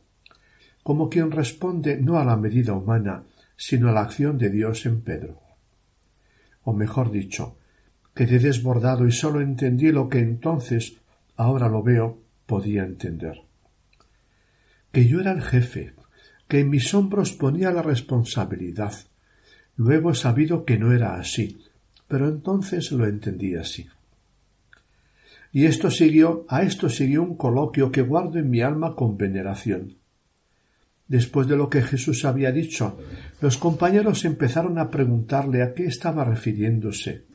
como 0.82 1.08
quien 1.08 1.30
responde 1.30 2.00
no 2.00 2.18
a 2.18 2.24
la 2.24 2.36
medida 2.36 2.72
humana, 2.72 3.24
sino 3.56 3.88
a 3.88 3.92
la 3.92 4.00
acción 4.00 4.38
de 4.38 4.50
Dios 4.50 4.86
en 4.86 5.02
Pedro. 5.02 5.40
O 6.64 6.72
mejor 6.72 7.10
dicho, 7.10 7.56
quedé 8.14 8.38
desbordado 8.38 9.06
y 9.06 9.12
sólo 9.12 9.40
entendí 9.40 9.92
lo 9.92 10.08
que 10.08 10.20
entonces, 10.20 10.96
ahora 11.36 11.68
lo 11.68 11.82
veo, 11.82 12.20
podía 12.46 12.84
entender. 12.84 13.42
Que 14.90 15.06
yo 15.06 15.20
era 15.20 15.32
el 15.32 15.42
jefe, 15.42 15.94
que 16.48 16.60
en 16.60 16.70
mis 16.70 16.92
hombros 16.94 17.32
ponía 17.32 17.70
la 17.70 17.82
responsabilidad. 17.82 18.92
Luego 19.76 20.10
he 20.10 20.14
sabido 20.14 20.64
que 20.64 20.78
no 20.78 20.92
era 20.92 21.16
así, 21.16 21.58
pero 22.08 22.28
entonces 22.28 22.92
lo 22.92 23.06
entendí 23.06 23.54
así. 23.54 23.86
Y 25.52 25.66
esto 25.66 25.90
siguió, 25.90 26.46
a 26.48 26.62
esto 26.62 26.88
siguió 26.88 27.22
un 27.22 27.36
coloquio 27.36 27.92
que 27.92 28.00
guardo 28.00 28.38
en 28.38 28.48
mi 28.48 28.62
alma 28.62 28.96
con 28.96 29.18
veneración. 29.18 29.98
Después 31.06 31.46
de 31.46 31.56
lo 31.56 31.68
que 31.68 31.82
Jesús 31.82 32.24
había 32.24 32.52
dicho, 32.52 32.98
los 33.42 33.58
compañeros 33.58 34.24
empezaron 34.24 34.78
a 34.78 34.90
preguntarle 34.90 35.62
a 35.62 35.74
qué 35.74 35.84
estaba 35.84 36.24
refiriéndose, 36.24 37.26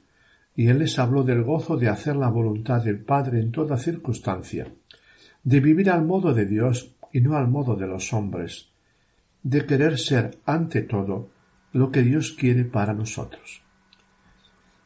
y 0.56 0.68
él 0.68 0.80
les 0.80 0.98
habló 0.98 1.24
del 1.24 1.44
gozo 1.44 1.78
de 1.78 1.90
hacer 1.90 2.16
la 2.16 2.30
voluntad 2.30 2.84
del 2.84 3.00
Padre 3.00 3.40
en 3.40 3.52
toda 3.52 3.78
circunstancia, 3.78 4.68
de 5.44 5.60
vivir 5.60 5.92
al 5.92 6.04
modo 6.04 6.34
de 6.34 6.48
Dios 6.48 6.96
y 7.14 7.22
no 7.22 7.38
al 7.38 7.48
modo 7.48 7.76
de 7.76 7.86
los 7.86 8.12
hombres, 8.14 8.70
de 9.44 9.68
querer 9.68 10.00
ser, 10.00 10.40
ante 10.46 10.82
todo, 10.82 11.30
lo 11.72 11.92
que 11.92 12.02
Dios 12.02 12.32
quiere 12.32 12.66
para 12.66 12.96
nosotros. 12.96 13.62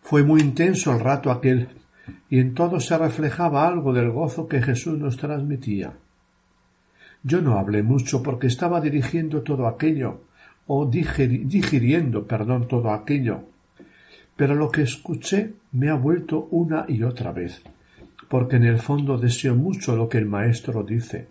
Fue 0.02 0.24
muy 0.24 0.42
intenso 0.42 0.92
el 0.92 1.00
rato 1.00 1.32
aquel 1.32 1.70
y 2.30 2.40
en 2.40 2.54
todo 2.54 2.80
se 2.80 2.98
reflejaba 2.98 3.68
algo 3.68 3.94
del 3.94 4.12
gozo 4.12 4.48
que 4.48 4.62
Jesús 4.62 4.98
nos 4.98 5.18
transmitía. 5.18 5.94
Yo 7.24 7.42
no 7.42 7.58
hablé 7.58 7.84
mucho 7.84 8.24
porque 8.24 8.48
estaba 8.48 8.82
dirigiendo 8.82 9.42
todo 9.42 9.68
aquello, 9.68 10.22
o 10.68 10.86
digiriendo, 10.86 12.26
perdón, 12.26 12.68
todo 12.68 12.92
aquello, 12.92 13.44
pero 14.36 14.56
lo 14.56 14.72
que 14.72 14.84
escuché 14.84 15.54
me 15.74 15.90
ha 15.90 15.96
vuelto 15.96 16.48
una 16.52 16.86
y 16.88 17.04
otra 17.04 17.32
vez, 17.32 17.62
porque 18.30 18.56
en 18.56 18.64
el 18.64 18.80
fondo 18.80 19.18
deseo 19.18 19.56
mucho 19.56 19.96
lo 19.96 20.08
que 20.08 20.18
el 20.18 20.26
Maestro 20.26 20.84
dice. 20.84 21.28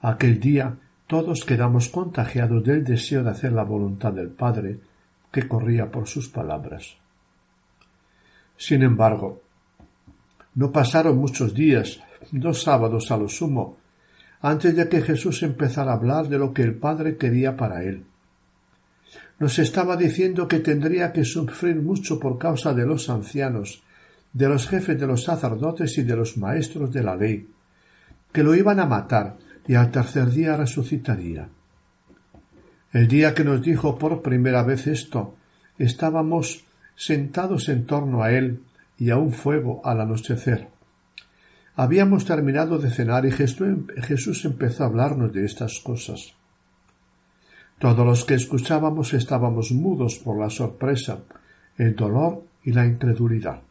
Aquel 0.00 0.40
día 0.40 0.76
todos 1.06 1.44
quedamos 1.44 1.88
contagiados 1.88 2.64
del 2.64 2.84
deseo 2.84 3.22
de 3.22 3.30
hacer 3.30 3.52
la 3.52 3.64
voluntad 3.64 4.12
del 4.12 4.30
Padre, 4.30 4.78
que 5.30 5.46
corría 5.46 5.90
por 5.90 6.08
sus 6.08 6.28
palabras. 6.28 6.96
Sin 8.56 8.82
embargo, 8.82 9.41
no 10.54 10.70
pasaron 10.70 11.18
muchos 11.18 11.54
días, 11.54 12.00
dos 12.30 12.62
sábados 12.62 13.10
a 13.10 13.16
lo 13.16 13.28
sumo, 13.28 13.78
antes 14.40 14.76
de 14.76 14.88
que 14.88 15.02
Jesús 15.02 15.42
empezara 15.42 15.92
a 15.92 15.94
hablar 15.94 16.28
de 16.28 16.38
lo 16.38 16.52
que 16.52 16.62
el 16.62 16.74
Padre 16.74 17.16
quería 17.16 17.56
para 17.56 17.84
él. 17.84 18.04
Nos 19.38 19.58
estaba 19.58 19.96
diciendo 19.96 20.46
que 20.46 20.60
tendría 20.60 21.12
que 21.12 21.24
sufrir 21.24 21.76
mucho 21.76 22.18
por 22.18 22.38
causa 22.38 22.74
de 22.74 22.86
los 22.86 23.08
ancianos, 23.08 23.82
de 24.32 24.48
los 24.48 24.68
jefes 24.68 24.98
de 24.98 25.06
los 25.06 25.24
sacerdotes 25.24 25.96
y 25.98 26.02
de 26.02 26.16
los 26.16 26.36
maestros 26.36 26.92
de 26.92 27.02
la 27.02 27.16
ley, 27.16 27.48
que 28.32 28.42
lo 28.42 28.54
iban 28.54 28.80
a 28.80 28.86
matar 28.86 29.36
y 29.66 29.74
al 29.74 29.90
tercer 29.90 30.30
día 30.30 30.56
resucitaría. 30.56 31.48
El 32.92 33.08
día 33.08 33.34
que 33.34 33.44
nos 33.44 33.62
dijo 33.62 33.98
por 33.98 34.22
primera 34.22 34.62
vez 34.62 34.86
esto, 34.86 35.34
estábamos 35.78 36.64
sentados 36.94 37.68
en 37.68 37.86
torno 37.86 38.22
a 38.22 38.32
él 38.32 38.60
y 38.98 39.10
a 39.10 39.16
un 39.16 39.32
fuego 39.32 39.80
al 39.84 40.00
anochecer. 40.00 40.68
Habíamos 41.74 42.24
terminado 42.24 42.78
de 42.78 42.90
cenar 42.90 43.24
y 43.24 43.32
Jesús 43.32 44.44
empezó 44.44 44.84
a 44.84 44.86
hablarnos 44.86 45.32
de 45.32 45.44
estas 45.44 45.80
cosas. 45.80 46.34
Todos 47.78 48.06
los 48.06 48.24
que 48.24 48.34
escuchábamos 48.34 49.14
estábamos 49.14 49.72
mudos 49.72 50.18
por 50.18 50.38
la 50.38 50.50
sorpresa, 50.50 51.20
el 51.76 51.96
dolor 51.96 52.44
y 52.62 52.72
la 52.72 52.86
incredulidad. 52.86 53.62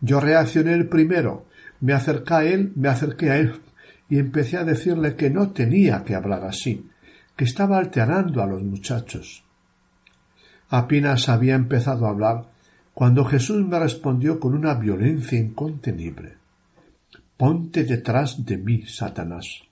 Yo 0.00 0.20
reaccioné 0.20 0.74
el 0.74 0.88
primero, 0.88 1.46
me 1.80 1.92
acerqué 1.92 2.34
a 2.34 2.44
él, 2.44 2.72
me 2.74 2.88
acerqué 2.88 3.30
a 3.30 3.38
él 3.38 3.60
y 4.08 4.18
empecé 4.18 4.58
a 4.58 4.64
decirle 4.64 5.16
que 5.16 5.30
no 5.30 5.52
tenía 5.52 6.04
que 6.04 6.14
hablar 6.14 6.44
así, 6.44 6.90
que 7.36 7.44
estaba 7.44 7.78
alterando 7.78 8.42
a 8.42 8.46
los 8.46 8.62
muchachos. 8.62 9.44
Apenas 10.68 11.28
había 11.28 11.54
empezado 11.54 12.06
a 12.06 12.10
hablar 12.10 12.53
cuando 12.94 13.24
Jesús 13.24 13.66
me 13.66 13.78
respondió 13.80 14.38
con 14.38 14.54
una 14.54 14.74
violencia 14.74 15.38
incontenible. 15.38 16.36
Ponte 17.36 17.82
detrás 17.82 18.46
de 18.46 18.56
mí, 18.56 18.86
Satanás. 18.86 19.62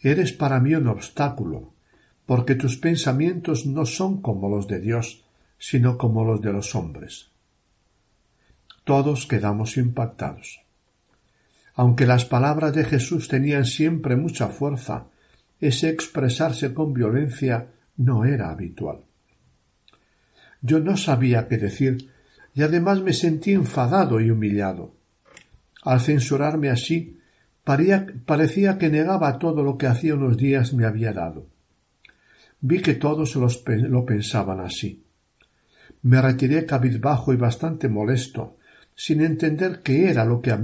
Eres 0.00 0.32
para 0.32 0.58
mí 0.58 0.74
un 0.74 0.88
obstáculo, 0.88 1.72
porque 2.26 2.56
tus 2.56 2.76
pensamientos 2.76 3.64
no 3.64 3.86
son 3.86 4.20
como 4.20 4.48
los 4.48 4.66
de 4.66 4.80
Dios, 4.80 5.24
sino 5.56 5.96
como 5.96 6.24
los 6.24 6.40
de 6.40 6.52
los 6.52 6.74
hombres. 6.74 7.30
Todos 8.82 9.26
quedamos 9.26 9.76
impactados. 9.76 10.60
Aunque 11.74 12.06
las 12.06 12.24
palabras 12.24 12.74
de 12.74 12.84
Jesús 12.84 13.28
tenían 13.28 13.64
siempre 13.64 14.16
mucha 14.16 14.48
fuerza, 14.48 15.06
ese 15.60 15.90
expresarse 15.90 16.74
con 16.74 16.92
violencia 16.92 17.68
no 17.96 18.24
era 18.24 18.50
habitual. 18.50 19.04
Yo 20.60 20.80
no 20.80 20.96
sabía 20.96 21.46
qué 21.46 21.58
decir 21.58 22.15
y 22.56 22.62
además 22.62 23.02
me 23.02 23.12
sentí 23.12 23.52
enfadado 23.52 24.18
y 24.18 24.30
humillado. 24.30 24.94
Al 25.82 26.00
censurarme 26.00 26.70
así, 26.70 27.20
parecía 27.62 28.78
que 28.78 28.88
negaba 28.88 29.38
todo 29.38 29.62
lo 29.62 29.76
que 29.76 29.86
hacía 29.86 30.14
unos 30.14 30.38
días 30.38 30.72
me 30.72 30.86
había 30.86 31.12
dado. 31.12 31.46
Vi 32.62 32.80
que 32.80 32.94
todos 32.94 33.36
lo 33.36 34.06
pensaban 34.06 34.60
así. 34.60 35.04
Me 36.00 36.22
retiré 36.22 36.64
cabizbajo 36.64 37.34
y 37.34 37.36
bastante 37.36 37.88
molesto, 37.88 38.56
sin 38.94 39.20
entender 39.20 39.82
qué 39.82 40.08
era 40.08 40.24
lo 40.24 40.40
que 40.40 40.56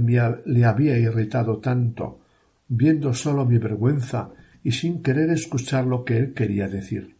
le 0.45 0.65
había 0.65 0.97
irritado 0.97 1.59
tanto, 1.59 2.21
viendo 2.67 3.13
solo 3.13 3.45
mi 3.45 3.59
vergüenza 3.59 4.31
y 4.63 4.71
sin 4.71 5.03
querer 5.03 5.29
escuchar 5.29 5.85
lo 5.85 6.03
que 6.03 6.17
él 6.17 6.33
quería 6.33 6.67
decir. 6.67 7.12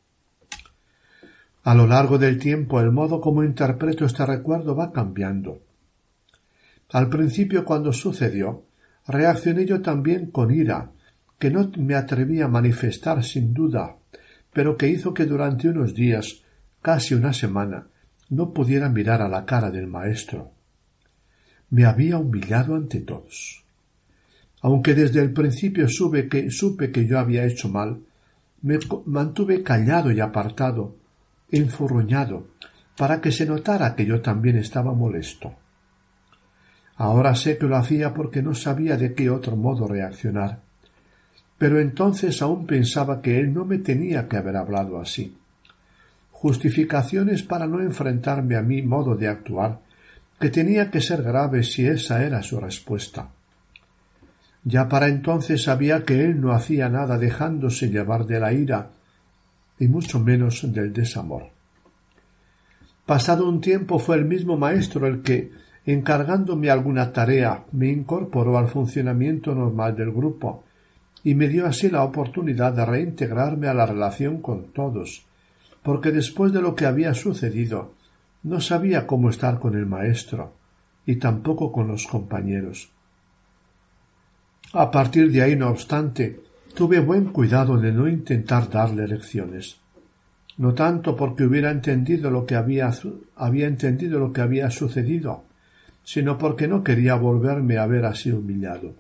A 1.63 1.73
lo 1.73 1.87
largo 1.87 2.17
del 2.17 2.39
tiempo 2.39 2.81
el 2.81 2.91
modo 2.91 3.21
como 3.21 3.43
interpreto 3.43 4.05
este 4.05 4.25
recuerdo 4.25 4.75
va 4.75 4.91
cambiando. 4.91 5.61
Al 6.91 7.09
principio 7.09 7.63
cuando 7.63 7.93
sucedió, 7.93 8.65
reaccioné 9.07 9.65
yo 9.65 9.81
también 9.81 10.29
con 10.29 10.53
ira, 10.53 10.91
que 11.39 11.49
no 11.49 11.71
me 11.77 11.95
atreví 11.95 12.41
a 12.41 12.49
manifestar 12.49 13.23
sin 13.23 13.53
duda, 13.53 13.95
pero 14.51 14.77
que 14.77 14.89
hizo 14.89 15.13
que 15.13 15.25
durante 15.25 15.69
unos 15.69 15.93
días, 15.93 16.43
casi 16.81 17.15
una 17.15 17.33
semana, 17.33 17.87
no 18.29 18.53
pudiera 18.53 18.89
mirar 18.89 19.21
a 19.21 19.29
la 19.29 19.45
cara 19.45 19.71
del 19.71 19.87
maestro. 19.87 20.51
Me 21.69 21.85
había 21.85 22.17
humillado 22.17 22.75
ante 22.75 22.99
todos. 22.99 23.63
Aunque 24.61 24.93
desde 24.93 25.21
el 25.21 25.33
principio 25.33 25.87
supe 25.87 26.27
que, 26.27 26.51
supe 26.51 26.91
que 26.91 27.07
yo 27.07 27.19
había 27.19 27.45
hecho 27.45 27.69
mal, 27.69 28.01
me 28.61 28.79
mantuve 29.05 29.63
callado 29.63 30.11
y 30.11 30.19
apartado, 30.19 30.95
enfurruñado, 31.53 32.47
para 32.97 33.21
que 33.21 33.31
se 33.31 33.45
notara 33.45 33.95
que 33.95 34.05
yo 34.05 34.21
también 34.21 34.57
estaba 34.57 34.93
molesto. 34.93 35.53
Ahora 36.95 37.35
sé 37.35 37.57
que 37.57 37.67
lo 37.67 37.77
hacía 37.77 38.13
porque 38.13 38.41
no 38.41 38.53
sabía 38.53 38.97
de 38.97 39.13
qué 39.13 39.29
otro 39.29 39.55
modo 39.55 39.87
reaccionar. 39.87 40.59
Pero 41.57 41.79
entonces 41.79 42.41
aún 42.41 42.65
pensaba 42.65 43.21
que 43.21 43.39
él 43.39 43.53
no 43.53 43.65
me 43.65 43.77
tenía 43.77 44.27
que 44.27 44.37
haber 44.37 44.57
hablado 44.57 44.99
así. 44.99 45.37
Justificaciones 46.31 47.43
para 47.43 47.67
no 47.67 47.79
enfrentarme 47.79 48.55
a 48.55 48.61
mi 48.61 48.81
modo 48.81 49.15
de 49.15 49.27
actuar, 49.27 49.79
que 50.39 50.49
tenía 50.49 50.91
que 50.91 51.01
ser 51.01 51.23
grave 51.23 51.63
si 51.63 51.85
esa 51.85 52.23
era 52.23 52.43
su 52.43 52.59
respuesta. 52.59 53.29
Ya 54.65 54.89
para 54.89 55.07
entonces 55.07 55.63
sabía 55.63 56.03
que 56.03 56.23
él 56.23 56.41
no 56.41 56.51
hacía 56.51 56.89
nada 56.89 57.17
dejándose 57.17 57.89
llevar 57.89 58.25
de 58.25 58.39
la 58.39 58.53
ira 58.53 58.89
y 59.83 59.87
mucho 59.89 60.17
menos 60.17 60.61
del 60.71 60.93
desamor. 60.93 61.49
Pasado 63.05 63.49
un 63.49 63.59
tiempo 63.59 63.99
fue 63.99 64.15
el 64.15 64.23
mismo 64.23 64.55
maestro 64.55 65.07
el 65.07 65.21
que, 65.21 65.51
encargándome 65.85 66.69
alguna 66.69 67.11
tarea, 67.11 67.65
me 67.73 67.89
incorporó 67.89 68.57
al 68.57 68.69
funcionamiento 68.69 69.53
normal 69.53 69.93
del 69.97 70.13
grupo 70.13 70.63
y 71.21 71.35
me 71.35 71.49
dio 71.49 71.65
así 71.65 71.89
la 71.89 72.03
oportunidad 72.03 72.71
de 72.71 72.85
reintegrarme 72.85 73.67
a 73.67 73.73
la 73.73 73.85
relación 73.85 74.41
con 74.41 74.71
todos, 74.71 75.25
porque 75.81 76.11
después 76.11 76.53
de 76.53 76.61
lo 76.61 76.75
que 76.75 76.85
había 76.85 77.13
sucedido 77.13 77.91
no 78.43 78.61
sabía 78.61 79.05
cómo 79.05 79.29
estar 79.29 79.59
con 79.59 79.75
el 79.75 79.85
maestro 79.85 80.53
y 81.05 81.17
tampoco 81.17 81.73
con 81.73 81.89
los 81.89 82.07
compañeros. 82.07 82.89
A 84.71 84.89
partir 84.89 85.29
de 85.29 85.41
ahí, 85.41 85.57
no 85.57 85.69
obstante, 85.69 86.39
Tuve 86.73 86.99
buen 86.99 87.25
cuidado 87.25 87.77
de 87.77 87.91
no 87.91 88.07
intentar 88.07 88.67
darle 88.67 89.07
lecciones, 89.07 89.77
no 90.57 90.73
tanto 90.73 91.15
porque 91.15 91.43
hubiera 91.43 91.69
entendido 91.69 92.31
lo 92.31 92.47
que 92.47 92.55
había, 92.55 92.91
había 93.35 93.67
entendido 93.67 94.17
lo 94.19 94.33
que 94.33 94.41
había 94.41 94.71
sucedido, 94.71 95.43
sino 96.03 96.39
porque 96.39 96.67
no 96.67 96.83
quería 96.83 97.13
volverme 97.13 97.77
a 97.77 97.85
ver 97.85 98.05
así 98.05 98.31
humillado. 98.31 98.95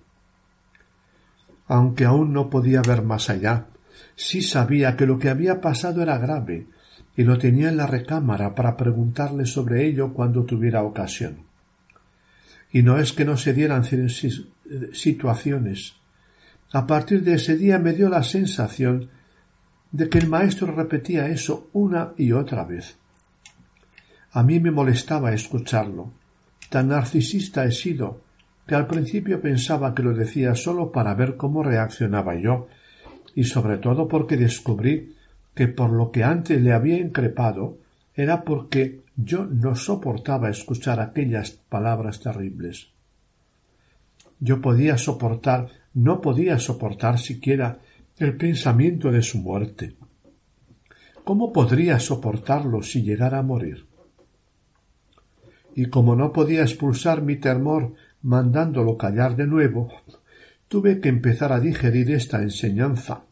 Aunque 1.65 2.05
aún 2.05 2.31
no 2.31 2.51
podía 2.51 2.83
ver 2.83 3.01
más 3.01 3.31
allá, 3.31 3.65
sí 4.15 4.43
sabía 4.43 4.95
que 4.95 5.07
lo 5.07 5.17
que 5.17 5.29
había 5.29 5.59
pasado 5.59 6.03
era 6.03 6.19
grave 6.19 6.67
y 7.17 7.23
lo 7.23 7.39
tenía 7.39 7.69
en 7.69 7.77
la 7.77 7.87
recámara 7.87 8.53
para 8.53 8.77
preguntarle 8.77 9.47
sobre 9.47 9.85
ello 9.87 10.13
cuando 10.13 10.43
tuviera 10.43 10.83
ocasión. 10.83 11.37
Y 12.71 12.83
no 12.83 12.99
es 12.99 13.13
que 13.13 13.25
no 13.25 13.35
se 13.35 13.53
dieran 13.53 13.83
situaciones, 14.93 15.95
a 16.73 16.87
partir 16.87 17.23
de 17.23 17.35
ese 17.35 17.55
día 17.55 17.77
me 17.77 17.93
dio 17.93 18.09
la 18.09 18.23
sensación 18.23 19.09
de 19.91 20.09
que 20.09 20.17
el 20.17 20.27
maestro 20.27 20.73
repetía 20.73 21.27
eso 21.27 21.69
una 21.71 22.13
y 22.17 22.31
otra 22.31 22.63
vez. 22.65 22.97
A 24.31 24.41
mí 24.41 24.59
me 24.59 24.71
molestaba 24.71 25.33
escucharlo. 25.33 26.11
Tan 26.69 26.87
narcisista 26.87 27.63
he 27.63 27.71
sido 27.71 28.21
que 28.65 28.73
al 28.73 28.87
principio 28.87 29.39
pensaba 29.39 29.93
que 29.93 30.01
lo 30.01 30.15
decía 30.15 30.55
solo 30.55 30.91
para 30.91 31.13
ver 31.13 31.37
cómo 31.37 31.61
reaccionaba 31.61 32.33
yo, 32.35 32.67
y 33.35 33.43
sobre 33.43 33.77
todo 33.77 34.07
porque 34.07 34.35
descubrí 34.35 35.15
que 35.53 35.67
por 35.67 35.91
lo 35.91 36.09
que 36.11 36.23
antes 36.23 36.59
le 36.59 36.73
había 36.73 36.97
increpado 36.97 37.77
era 38.15 38.43
porque 38.43 39.01
yo 39.15 39.45
no 39.45 39.75
soportaba 39.75 40.49
escuchar 40.49 40.99
aquellas 40.99 41.51
palabras 41.51 42.19
terribles. 42.19 42.89
Yo 44.39 44.59
podía 44.59 44.97
soportar 44.97 45.82
no 45.93 46.21
podía 46.21 46.59
soportar 46.59 47.19
siquiera 47.19 47.79
el 48.17 48.37
pensamiento 48.37 49.11
de 49.11 49.21
su 49.21 49.39
muerte. 49.39 49.95
¿Cómo 51.23 51.53
podría 51.53 51.99
soportarlo 51.99 52.83
si 52.83 53.01
llegara 53.01 53.39
a 53.39 53.43
morir? 53.43 53.85
y 55.75 55.87
como 55.87 56.15
no 56.15 56.31
podía 56.31 56.61
expulsar 56.61 57.21
mi 57.21 57.37
temor 57.37 57.93
mandándolo 58.21 58.97
callar 58.97 59.35
de 59.35 59.47
nuevo, 59.47 59.91
tuve 60.67 60.99
que 60.99 61.09
empezar 61.09 61.51
a 61.51 61.59
digerir 61.59 62.11
esta 62.11 62.41
enseñanza, 62.41 63.23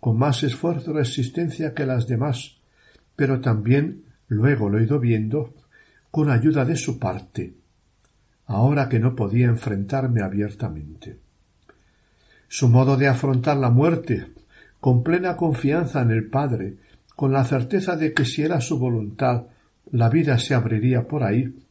con 0.00 0.18
más 0.18 0.42
esfuerzo 0.42 0.90
y 0.90 0.94
resistencia 0.94 1.74
que 1.74 1.86
las 1.86 2.06
demás, 2.06 2.58
pero 3.16 3.40
también 3.40 4.04
luego 4.28 4.68
lo 4.68 4.78
he 4.78 4.84
ido 4.84 4.98
viendo 4.98 5.54
con 6.10 6.30
ayuda 6.30 6.64
de 6.64 6.76
su 6.76 6.98
parte, 6.98 7.54
ahora 8.46 8.88
que 8.88 8.98
no 8.98 9.16
podía 9.16 9.46
enfrentarme 9.46 10.22
abiertamente. 10.22 11.18
Su 12.54 12.68
modo 12.68 12.98
de 12.98 13.08
afrontar 13.08 13.56
la 13.56 13.70
muerte, 13.70 14.26
con 14.78 15.02
plena 15.02 15.38
confianza 15.38 16.02
en 16.02 16.10
el 16.10 16.28
Padre, 16.28 16.76
con 17.16 17.32
la 17.32 17.46
certeza 17.46 17.96
de 17.96 18.12
que 18.12 18.26
si 18.26 18.42
era 18.42 18.60
su 18.60 18.78
voluntad, 18.78 19.44
la 19.90 20.10
vida 20.10 20.38
se 20.38 20.52
abriría 20.52 21.08
por 21.08 21.24
ahí, 21.24 21.64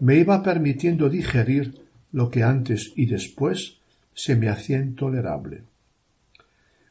me 0.00 0.16
iba 0.16 0.42
permitiendo 0.42 1.08
digerir 1.08 1.80
lo 2.12 2.28
que 2.28 2.42
antes 2.42 2.92
y 2.94 3.06
después 3.06 3.78
se 4.12 4.36
me 4.36 4.50
hacía 4.50 4.76
intolerable. 4.76 5.62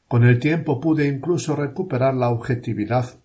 Con 0.07 0.23
el 0.23 0.39
tiempo 0.39 0.81
pude 0.81 1.07
incluso 1.07 1.55
recuperar 1.55 2.15
la 2.15 2.29
objetividad 2.29 3.19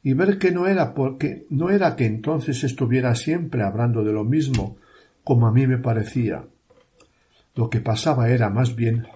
y 0.00 0.12
ver 0.12 0.38
que 0.38 0.52
no 0.52 0.68
era 0.68 0.94
porque 0.94 1.44
no 1.50 1.70
era 1.70 1.96
que 1.96 2.06
entonces 2.06 2.62
estuviera 2.62 3.16
siempre 3.16 3.64
hablando 3.64 4.04
de 4.04 4.12
lo 4.12 4.22
mismo, 4.22 4.76
como 5.24 5.48
a 5.48 5.52
mí 5.52 5.66
me 5.66 5.78
parecía. 5.78 6.44
Lo 7.56 7.68
que 7.68 7.80
pasaba 7.80 8.28
era 8.28 8.48
más 8.48 8.76
bien 8.76 9.08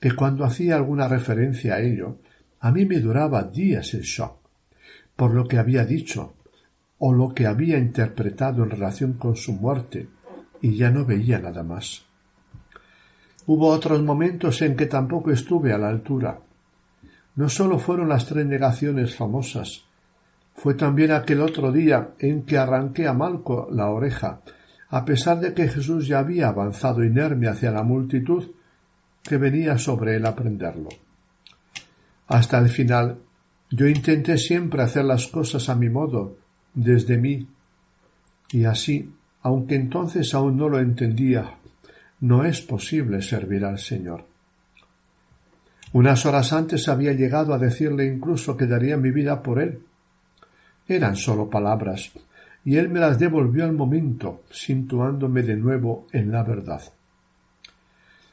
que 0.00 0.12
cuando 0.12 0.44
hacía 0.44 0.76
alguna 0.76 1.06
referencia 1.06 1.74
a 1.74 1.80
ello, 1.80 2.16
a 2.60 2.72
mí 2.72 2.86
me 2.86 2.98
duraba 3.00 3.44
días 3.44 3.94
el 3.94 4.02
shock, 4.02 4.38
por 5.14 5.34
lo 5.34 5.46
que 5.46 5.58
había 5.58 5.84
dicho, 5.84 6.34
o 6.98 7.12
lo 7.12 7.34
que 7.34 7.46
había 7.46 7.78
interpretado 7.78 8.64
en 8.64 8.70
relación 8.70 9.12
con 9.14 9.36
su 9.36 9.52
muerte, 9.52 10.08
y 10.62 10.76
ya 10.76 10.90
no 10.90 11.04
veía 11.04 11.38
nada 11.38 11.62
más. 11.62 12.04
Hubo 13.46 13.68
otros 13.68 14.02
momentos 14.02 14.62
en 14.62 14.74
que 14.74 14.86
tampoco 14.86 15.30
estuve 15.30 15.72
a 15.72 15.78
la 15.78 15.88
altura. 15.88 16.40
No 17.36 17.48
sólo 17.48 17.78
fueron 17.78 18.08
las 18.08 18.26
tres 18.26 18.46
negaciones 18.46 19.14
famosas, 19.14 19.84
fue 20.54 20.74
también 20.74 21.10
aquel 21.10 21.40
otro 21.40 21.72
día 21.72 22.10
en 22.18 22.42
que 22.42 22.58
arranqué 22.58 23.06
a 23.06 23.14
Malco 23.14 23.68
la 23.72 23.88
oreja, 23.88 24.40
a 24.90 25.04
pesar 25.04 25.40
de 25.40 25.54
que 25.54 25.68
Jesús 25.68 26.06
ya 26.06 26.18
había 26.18 26.48
avanzado 26.48 27.02
inerme 27.02 27.48
hacia 27.48 27.70
la 27.70 27.82
multitud 27.82 28.50
que 29.22 29.36
venía 29.36 29.78
sobre 29.78 30.16
él 30.16 30.26
a 30.26 30.34
prenderlo. 30.34 30.88
Hasta 32.28 32.58
el 32.58 32.68
final 32.68 33.18
yo 33.70 33.86
intenté 33.86 34.38
siempre 34.38 34.82
hacer 34.82 35.04
las 35.04 35.26
cosas 35.28 35.68
a 35.68 35.74
mi 35.74 35.88
modo, 35.88 36.36
desde 36.74 37.16
mí, 37.16 37.46
y 38.52 38.64
así, 38.64 39.12
aunque 39.42 39.76
entonces 39.76 40.34
aún 40.34 40.56
no 40.56 40.68
lo 40.68 40.80
entendía, 40.80 41.54
no 42.20 42.44
es 42.44 42.60
posible 42.60 43.22
servir 43.22 43.64
al 43.64 43.78
Señor. 43.78 44.24
Unas 45.92 46.24
horas 46.26 46.52
antes 46.52 46.88
había 46.88 47.12
llegado 47.12 47.54
a 47.54 47.58
decirle 47.58 48.06
incluso 48.06 48.56
que 48.56 48.66
daría 48.66 48.96
mi 48.96 49.10
vida 49.10 49.42
por 49.42 49.60
él. 49.60 49.80
Eran 50.86 51.16
solo 51.16 51.48
palabras, 51.48 52.12
y 52.64 52.76
él 52.76 52.88
me 52.88 53.00
las 53.00 53.18
devolvió 53.18 53.64
al 53.64 53.72
momento, 53.72 54.42
situándome 54.50 55.42
de 55.42 55.56
nuevo 55.56 56.06
en 56.12 56.30
la 56.30 56.42
verdad. 56.42 56.82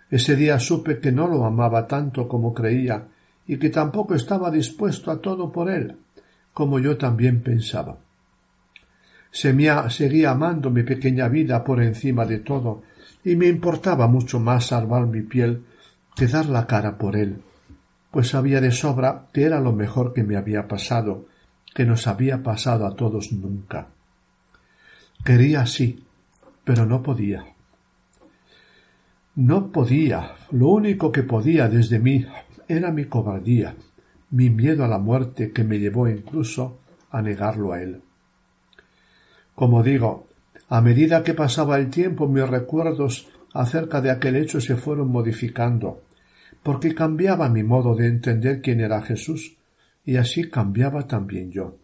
Ese 0.09 0.35
día 0.35 0.59
supe 0.59 0.99
que 0.99 1.11
no 1.11 1.27
lo 1.27 1.45
amaba 1.45 1.87
tanto 1.87 2.27
como 2.27 2.53
creía, 2.53 3.07
y 3.47 3.57
que 3.57 3.69
tampoco 3.69 4.13
estaba 4.13 4.51
dispuesto 4.51 5.09
a 5.11 5.21
todo 5.21 5.51
por 5.51 5.69
él, 5.69 5.97
como 6.53 6.79
yo 6.79 6.97
también 6.97 7.41
pensaba. 7.41 7.97
Se 9.31 9.53
me 9.53 9.69
seguía 9.89 10.31
amando 10.31 10.69
mi 10.69 10.83
pequeña 10.83 11.27
vida 11.27 11.63
por 11.63 11.81
encima 11.81 12.25
de 12.25 12.39
todo, 12.39 12.83
y 13.23 13.35
me 13.35 13.47
importaba 13.47 14.07
mucho 14.07 14.39
más 14.39 14.67
salvar 14.67 15.07
mi 15.07 15.21
piel 15.21 15.63
que 16.15 16.27
dar 16.27 16.47
la 16.47 16.65
cara 16.65 16.97
por 16.97 17.15
él, 17.15 17.41
pues 18.11 18.29
sabía 18.29 18.61
de 18.61 18.71
sobra 18.71 19.27
que 19.33 19.43
era 19.43 19.59
lo 19.59 19.73
mejor 19.73 20.13
que 20.13 20.23
me 20.23 20.37
había 20.37 20.67
pasado, 20.67 21.25
que 21.75 21.85
nos 21.85 22.07
había 22.07 22.41
pasado 22.41 22.87
a 22.87 22.95
todos 22.95 23.31
nunca. 23.31 23.87
Quería 25.23 25.65
sí, 25.65 26.03
pero 26.63 26.85
no 26.85 27.03
podía. 27.03 27.56
No 29.37 29.71
podía. 29.71 30.31
Lo 30.49 30.69
único 30.69 31.11
que 31.11 31.21
podía 31.21 31.69
desde 31.69 31.99
mí 31.99 32.25
era 32.67 32.91
mi 32.91 33.05
cobardía, 33.05 33.75
mi 34.31 34.49
miedo 34.49 34.83
a 34.83 34.87
la 34.87 34.97
muerte 34.97 35.51
que 35.51 35.63
me 35.63 35.77
llevó 35.77 36.09
incluso 36.09 36.79
a 37.11 37.21
negarlo 37.21 37.71
a 37.71 37.83
él. 37.83 38.01
Como 39.53 39.83
digo, 39.83 40.25
a 40.69 40.81
medida 40.81 41.21
que 41.21 41.35
pasaba 41.35 41.77
el 41.77 41.91
tiempo 41.91 42.27
mis 42.27 42.49
recuerdos 42.49 43.27
acerca 43.53 44.01
de 44.01 44.09
aquel 44.09 44.37
hecho 44.37 44.59
se 44.59 44.75
fueron 44.75 45.09
modificando, 45.09 46.01
porque 46.63 46.95
cambiaba 46.95 47.47
mi 47.47 47.61
modo 47.61 47.93
de 47.95 48.07
entender 48.07 48.59
quién 48.59 48.81
era 48.81 49.03
Jesús, 49.03 49.55
y 50.03 50.17
así 50.17 50.49
cambiaba 50.49 51.05
también 51.05 51.51
yo. 51.51 51.77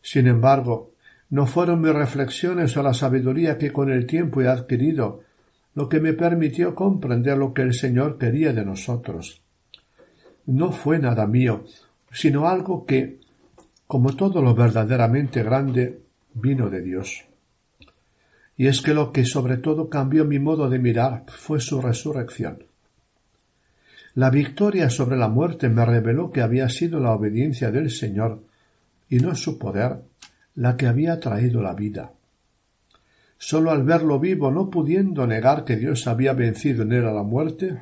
Sin 0.00 0.26
embargo, 0.26 0.92
no 1.28 1.46
fueron 1.46 1.82
mis 1.82 1.92
reflexiones 1.92 2.74
o 2.78 2.82
la 2.82 2.94
sabiduría 2.94 3.58
que 3.58 3.70
con 3.70 3.92
el 3.92 4.06
tiempo 4.06 4.40
he 4.40 4.48
adquirido 4.48 5.24
lo 5.74 5.88
que 5.88 6.00
me 6.00 6.12
permitió 6.12 6.74
comprender 6.74 7.38
lo 7.38 7.54
que 7.54 7.62
el 7.62 7.74
Señor 7.74 8.18
quería 8.18 8.52
de 8.52 8.64
nosotros. 8.64 9.40
No 10.46 10.72
fue 10.72 10.98
nada 10.98 11.26
mío, 11.26 11.64
sino 12.10 12.48
algo 12.48 12.84
que, 12.84 13.20
como 13.86 14.14
todo 14.14 14.42
lo 14.42 14.54
verdaderamente 14.54 15.42
grande, 15.42 16.02
vino 16.34 16.68
de 16.68 16.82
Dios. 16.82 17.24
Y 18.56 18.66
es 18.66 18.82
que 18.82 18.94
lo 18.94 19.12
que 19.12 19.24
sobre 19.24 19.56
todo 19.56 19.88
cambió 19.88 20.24
mi 20.24 20.38
modo 20.38 20.68
de 20.68 20.78
mirar 20.78 21.24
fue 21.28 21.60
su 21.60 21.80
resurrección. 21.80 22.64
La 24.14 24.28
victoria 24.28 24.90
sobre 24.90 25.16
la 25.16 25.28
muerte 25.28 25.70
me 25.70 25.86
reveló 25.86 26.30
que 26.30 26.42
había 26.42 26.68
sido 26.68 27.00
la 27.00 27.12
obediencia 27.12 27.70
del 27.70 27.90
Señor 27.90 28.42
y 29.08 29.16
no 29.16 29.34
su 29.34 29.58
poder 29.58 30.02
la 30.54 30.76
que 30.76 30.86
había 30.86 31.18
traído 31.18 31.62
la 31.62 31.72
vida. 31.72 32.12
Sólo 33.44 33.72
al 33.72 33.82
verlo 33.82 34.20
vivo, 34.20 34.52
no 34.52 34.70
pudiendo 34.70 35.26
negar 35.26 35.64
que 35.64 35.74
Dios 35.74 36.06
había 36.06 36.32
vencido 36.32 36.84
en 36.84 36.92
él 36.92 37.04
a 37.06 37.12
la 37.12 37.24
muerte, 37.24 37.76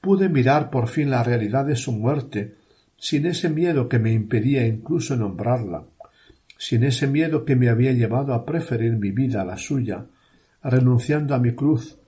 pude 0.00 0.30
mirar 0.30 0.70
por 0.70 0.88
fin 0.88 1.10
la 1.10 1.22
realidad 1.22 1.66
de 1.66 1.76
su 1.76 1.92
muerte, 1.92 2.54
sin 2.96 3.26
ese 3.26 3.50
miedo 3.50 3.86
que 3.86 3.98
me 3.98 4.14
impedía 4.14 4.66
incluso 4.66 5.14
nombrarla, 5.14 5.84
sin 6.56 6.84
ese 6.84 7.06
miedo 7.06 7.44
que 7.44 7.54
me 7.54 7.68
había 7.68 7.92
llevado 7.92 8.32
a 8.32 8.46
preferir 8.46 8.94
mi 8.94 9.10
vida 9.10 9.42
a 9.42 9.44
la 9.44 9.58
suya, 9.58 10.06
renunciando 10.62 11.34
a 11.34 11.38
mi 11.38 11.54
cruz, 11.54 11.98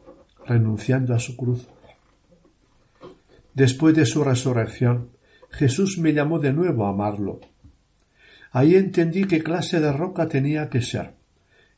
renunciando 0.47 1.15
a 1.15 1.19
su 1.19 1.37
cruz. 1.37 1.69
Después 3.53 3.95
de 3.95 4.07
su 4.07 4.25
resurrección, 4.25 5.11
Jesús 5.51 5.99
me 5.99 6.15
llamó 6.15 6.39
de 6.39 6.55
nuevo 6.55 6.87
a 6.87 6.91
amarlo. 6.91 7.41
Ahí 8.53 8.75
entendí 8.75 9.27
qué 9.27 9.43
clase 9.43 9.81
de 9.81 9.93
roca 9.93 10.29
tenía 10.29 10.71
que 10.71 10.81
ser 10.81 11.18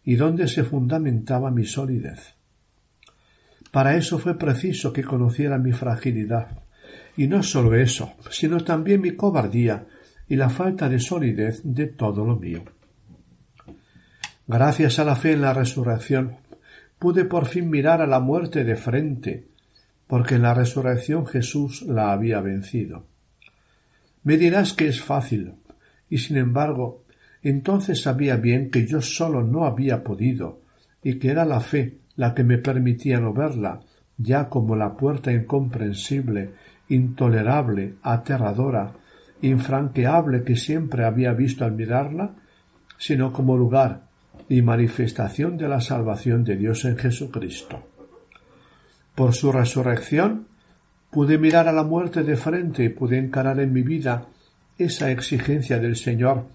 y 0.04 0.16
dónde 0.16 0.48
se 0.48 0.64
fundamentaba 0.64 1.50
mi 1.50 1.64
solidez. 1.64 2.34
Para 3.70 3.96
eso 3.96 4.18
fue 4.18 4.36
preciso 4.36 4.92
que 4.92 5.04
conociera 5.04 5.58
mi 5.58 5.72
fragilidad, 5.72 6.62
y 7.16 7.28
no 7.28 7.42
sólo 7.42 7.74
eso, 7.74 8.14
sino 8.30 8.62
también 8.64 9.00
mi 9.00 9.12
cobardía 9.12 9.86
y 10.28 10.36
la 10.36 10.48
falta 10.48 10.88
de 10.88 10.98
solidez 10.98 11.60
de 11.64 11.86
todo 11.86 12.24
lo 12.24 12.36
mío. 12.36 12.64
Gracias 14.46 14.98
a 14.98 15.04
la 15.04 15.14
fe 15.14 15.32
en 15.32 15.42
la 15.42 15.54
resurrección, 15.54 16.36
pude 16.98 17.24
por 17.24 17.46
fin 17.46 17.70
mirar 17.70 18.02
a 18.02 18.06
la 18.06 18.20
muerte 18.20 18.64
de 18.64 18.76
frente, 18.76 19.48
porque 20.06 20.34
en 20.34 20.42
la 20.42 20.54
resurrección 20.54 21.26
Jesús 21.26 21.82
la 21.82 22.12
había 22.12 22.40
vencido. 22.40 23.06
Me 24.24 24.36
dirás 24.36 24.72
que 24.72 24.88
es 24.88 25.00
fácil, 25.00 25.54
y 26.08 26.18
sin 26.18 26.36
embargo, 26.36 27.04
entonces 27.42 28.02
sabía 28.02 28.36
bien 28.36 28.70
que 28.70 28.86
yo 28.86 29.00
solo 29.00 29.42
no 29.42 29.64
había 29.64 30.02
podido, 30.02 30.60
y 31.02 31.18
que 31.18 31.28
era 31.30 31.44
la 31.44 31.60
fe 31.60 31.98
la 32.16 32.34
que 32.34 32.44
me 32.44 32.58
permitía 32.58 33.18
no 33.18 33.32
verla, 33.32 33.80
ya 34.18 34.48
como 34.48 34.76
la 34.76 34.96
puerta 34.96 35.32
incomprensible, 35.32 36.50
intolerable, 36.88 37.94
aterradora, 38.02 38.92
infranqueable 39.40 40.42
que 40.42 40.56
siempre 40.56 41.04
había 41.04 41.32
visto 41.32 41.64
al 41.64 41.72
mirarla, 41.72 42.34
sino 42.98 43.32
como 43.32 43.56
lugar 43.56 44.02
y 44.48 44.60
manifestación 44.60 45.56
de 45.56 45.68
la 45.68 45.80
salvación 45.80 46.44
de 46.44 46.56
Dios 46.56 46.84
en 46.84 46.98
Jesucristo. 46.98 47.82
Por 49.14 49.34
su 49.34 49.52
resurrección 49.52 50.48
pude 51.10 51.38
mirar 51.38 51.68
a 51.68 51.72
la 51.72 51.84
muerte 51.84 52.22
de 52.22 52.36
frente 52.36 52.84
y 52.84 52.88
pude 52.90 53.18
encarar 53.18 53.58
en 53.60 53.72
mi 53.72 53.82
vida 53.82 54.26
esa 54.76 55.10
exigencia 55.10 55.78
del 55.78 55.96
Señor 55.96 56.46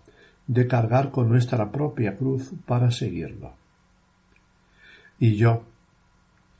de 0.47 0.67
cargar 0.67 1.11
con 1.11 1.29
nuestra 1.29 1.71
propia 1.71 2.15
cruz 2.15 2.51
para 2.65 2.91
seguirlo. 2.91 3.53
Y 5.19 5.35
yo, 5.35 5.63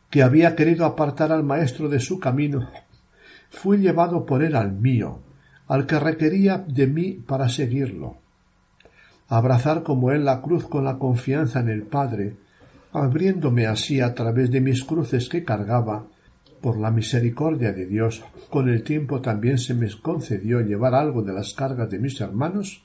que 0.10 0.24
había 0.24 0.56
querido 0.56 0.86
apartar 0.86 1.32
al 1.32 1.44
Maestro 1.44 1.90
de 1.90 2.00
su 2.00 2.20
camino, 2.20 2.70
fui 3.50 3.78
llevado 3.78 4.26
por 4.26 4.44
él 4.44 4.56
al 4.56 4.74
mío, 4.74 5.20
al 5.68 5.86
que 5.86 6.00
requería 6.00 6.58
de 6.58 6.88
mí 6.88 7.14
para 7.14 7.50
seguirlo. 7.50 8.18
abrazar 9.28 9.82
como 9.82 10.12
él 10.12 10.24
la 10.24 10.40
cruz 10.40 10.68
con 10.68 10.86
la 10.86 11.00
confianza 11.00 11.60
en 11.60 11.70
el 11.70 11.82
Padre, 11.82 12.36
abriéndome 12.94 13.66
así 13.66 14.00
a 14.00 14.14
través 14.14 14.52
de 14.52 14.62
mis 14.62 14.84
cruces 14.84 15.28
que 15.30 15.44
cargaba, 15.44 16.06
por 16.62 16.80
la 16.80 16.92
misericordia 16.92 17.74
de 17.74 17.86
Dios, 17.86 18.24
con 18.50 18.70
el 18.70 18.84
tiempo 18.84 19.22
también 19.22 19.58
se 19.58 19.74
me 19.74 19.90
concedió 20.02 20.62
llevar 20.62 20.96
algo 20.96 21.22
de 21.22 21.34
las 21.34 21.54
cargas 21.54 21.90
de 21.90 22.00
mis 22.00 22.22
hermanos, 22.22 22.85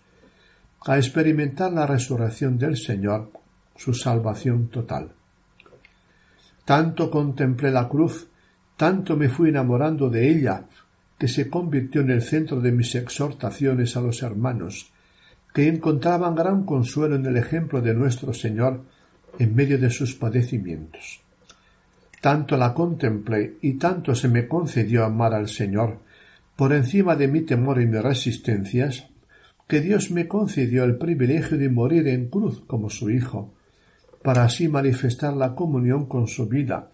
a 0.87 0.97
experimentar 0.97 1.73
la 1.73 1.87
resurrección 1.87 2.59
del 2.59 2.77
Señor, 2.77 3.31
su 3.77 3.93
salvación 3.95 4.69
total. 4.69 5.13
Tanto 6.65 7.11
contemplé 7.11 7.71
la 7.71 7.89
cruz, 7.89 8.29
tanto 8.77 9.17
me 9.17 9.29
fui 9.29 9.51
enamorando 9.51 10.09
de 10.09 10.31
ella, 10.31 10.65
que 11.19 11.29
se 11.29 11.51
convirtió 11.51 12.01
en 12.01 12.11
el 12.11 12.23
centro 12.23 12.61
de 12.61 12.73
mis 12.73 12.95
exhortaciones 12.95 13.95
a 13.97 14.01
los 14.01 14.23
hermanos, 14.23 14.91
que 15.53 15.69
encontraban 15.69 16.35
gran 16.35 16.65
consuelo 16.65 17.17
en 17.17 17.27
el 17.27 17.37
ejemplo 17.37 17.83
de 17.83 17.93
nuestro 17.93 18.33
Señor 18.33 18.81
en 19.39 19.55
medio 19.55 19.79
de 19.79 19.91
sus 19.91 20.15
padecimientos. 20.15 21.21
Tanto 22.23 22.57
la 22.57 22.73
contemplé 22.73 23.57
y 23.61 23.75
tanto 23.75 24.15
se 24.15 24.29
me 24.29 24.49
concedió 24.49 25.05
amar 25.05 25.35
al 25.35 25.49
Señor, 25.49 25.99
por 26.57 26.73
encima 26.73 27.17
de 27.17 27.29
mi 27.29 27.43
temor 27.43 27.81
y 27.83 27.87
mis 27.87 28.03
resistencias, 28.03 29.10
que 29.71 29.81
Dios 29.81 30.11
me 30.11 30.27
concedió 30.27 30.83
el 30.83 30.99
privilegio 30.99 31.57
de 31.57 31.69
morir 31.69 32.09
en 32.09 32.29
cruz 32.29 32.61
como 32.67 32.91
su 32.91 33.09
Hijo, 33.09 33.55
para 34.21 34.43
así 34.43 34.67
manifestar 34.67 35.33
la 35.33 35.55
comunión 35.55 36.07
con 36.07 36.27
su 36.27 36.49
vida, 36.49 36.91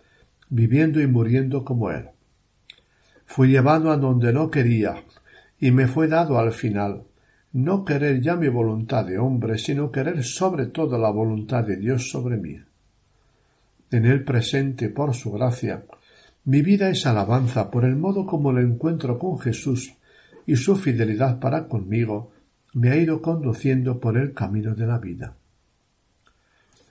viviendo 0.51 1.01
y 1.01 1.07
muriendo 1.07 1.65
como 1.65 1.91
Él. 1.91 2.11
Fui 3.25 3.49
llevado 3.49 3.91
a 3.91 3.97
donde 3.97 4.31
no 4.31 4.51
quería, 4.51 5.03
y 5.59 5.71
me 5.71 5.87
fue 5.87 6.07
dado 6.07 6.39
al 6.39 6.53
final, 6.53 7.05
no 7.55 7.83
querer 7.83 8.21
ya 8.21 8.37
mi 8.37 8.49
voluntad 8.49 9.07
de 9.07 9.19
hombre, 9.19 9.57
sino 9.57 9.91
querer 9.91 10.23
sobre 10.23 10.67
todo 10.67 10.99
la 10.99 11.09
voluntad 11.09 11.65
de 11.65 11.79
Dios 11.79 12.11
sobre 12.11 12.37
mí. 12.37 12.59
En 13.91 14.05
el 14.05 14.23
presente, 14.23 14.91
por 14.91 15.15
su 15.15 15.33
gracia, 15.33 15.87
mi 16.45 16.61
vida 16.61 16.91
es 16.91 17.07
alabanza 17.07 17.71
por 17.71 17.87
el 17.87 17.97
modo 17.97 18.27
como 18.27 18.53
lo 18.53 18.61
encuentro 18.61 19.19
con 19.19 19.39
Jesús 19.39 19.95
y 20.45 20.57
su 20.57 20.77
fidelidad 20.77 21.41
para 21.41 21.69
conmigo 21.69 22.36
me 22.77 22.91
ha 22.91 22.97
ido 22.97 23.23
conduciendo 23.23 23.99
por 23.99 24.19
el 24.19 24.35
camino 24.35 24.75
de 24.75 24.87
la 24.87 24.99
vida. 24.99 25.35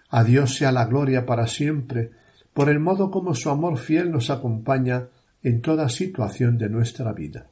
A 0.10 0.24
Dios 0.24 0.56
sea 0.56 0.72
la 0.72 0.86
gloria 0.86 1.28
para 1.28 1.46
siempre, 1.46 2.10
por 2.54 2.70
el 2.70 2.80
modo 2.80 3.12
como 3.12 3.36
su 3.36 3.52
amor 3.52 3.78
fiel 3.78 4.10
nos 4.10 4.32
acompaña 4.32 5.10
en 5.44 5.62
toda 5.62 5.88
situación 5.90 6.58
de 6.58 6.70
nuestra 6.70 7.14
vida. 7.14 7.46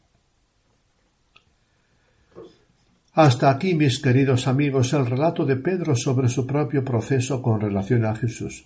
Hasta 3.14 3.52
aquí, 3.52 3.76
mis 3.76 4.00
queridos 4.00 4.48
amigos, 4.48 4.94
el 4.94 5.06
relato 5.06 5.46
de 5.46 5.58
Pedro 5.58 5.96
sobre 5.96 6.28
su 6.28 6.48
propio 6.48 6.84
proceso 6.84 7.40
con 7.40 7.62
relación 7.62 8.04
a 8.04 8.16
Jesús. 8.16 8.66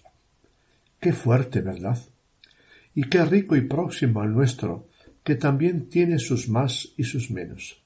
Qué 0.97 1.11
fuerte, 1.11 1.59
¿verdad? 1.59 1.99
Y 2.95 3.03
qué 3.09 3.25
rico 3.25 3.57
y 3.57 3.67
próximo 3.67 4.21
al 4.21 4.33
nuestro, 4.33 4.87
que 5.25 5.35
también 5.35 5.89
tiene 5.89 6.19
sus 6.19 6.47
más 6.47 6.93
y 6.95 7.03
sus 7.03 7.29
menos. 7.29 7.81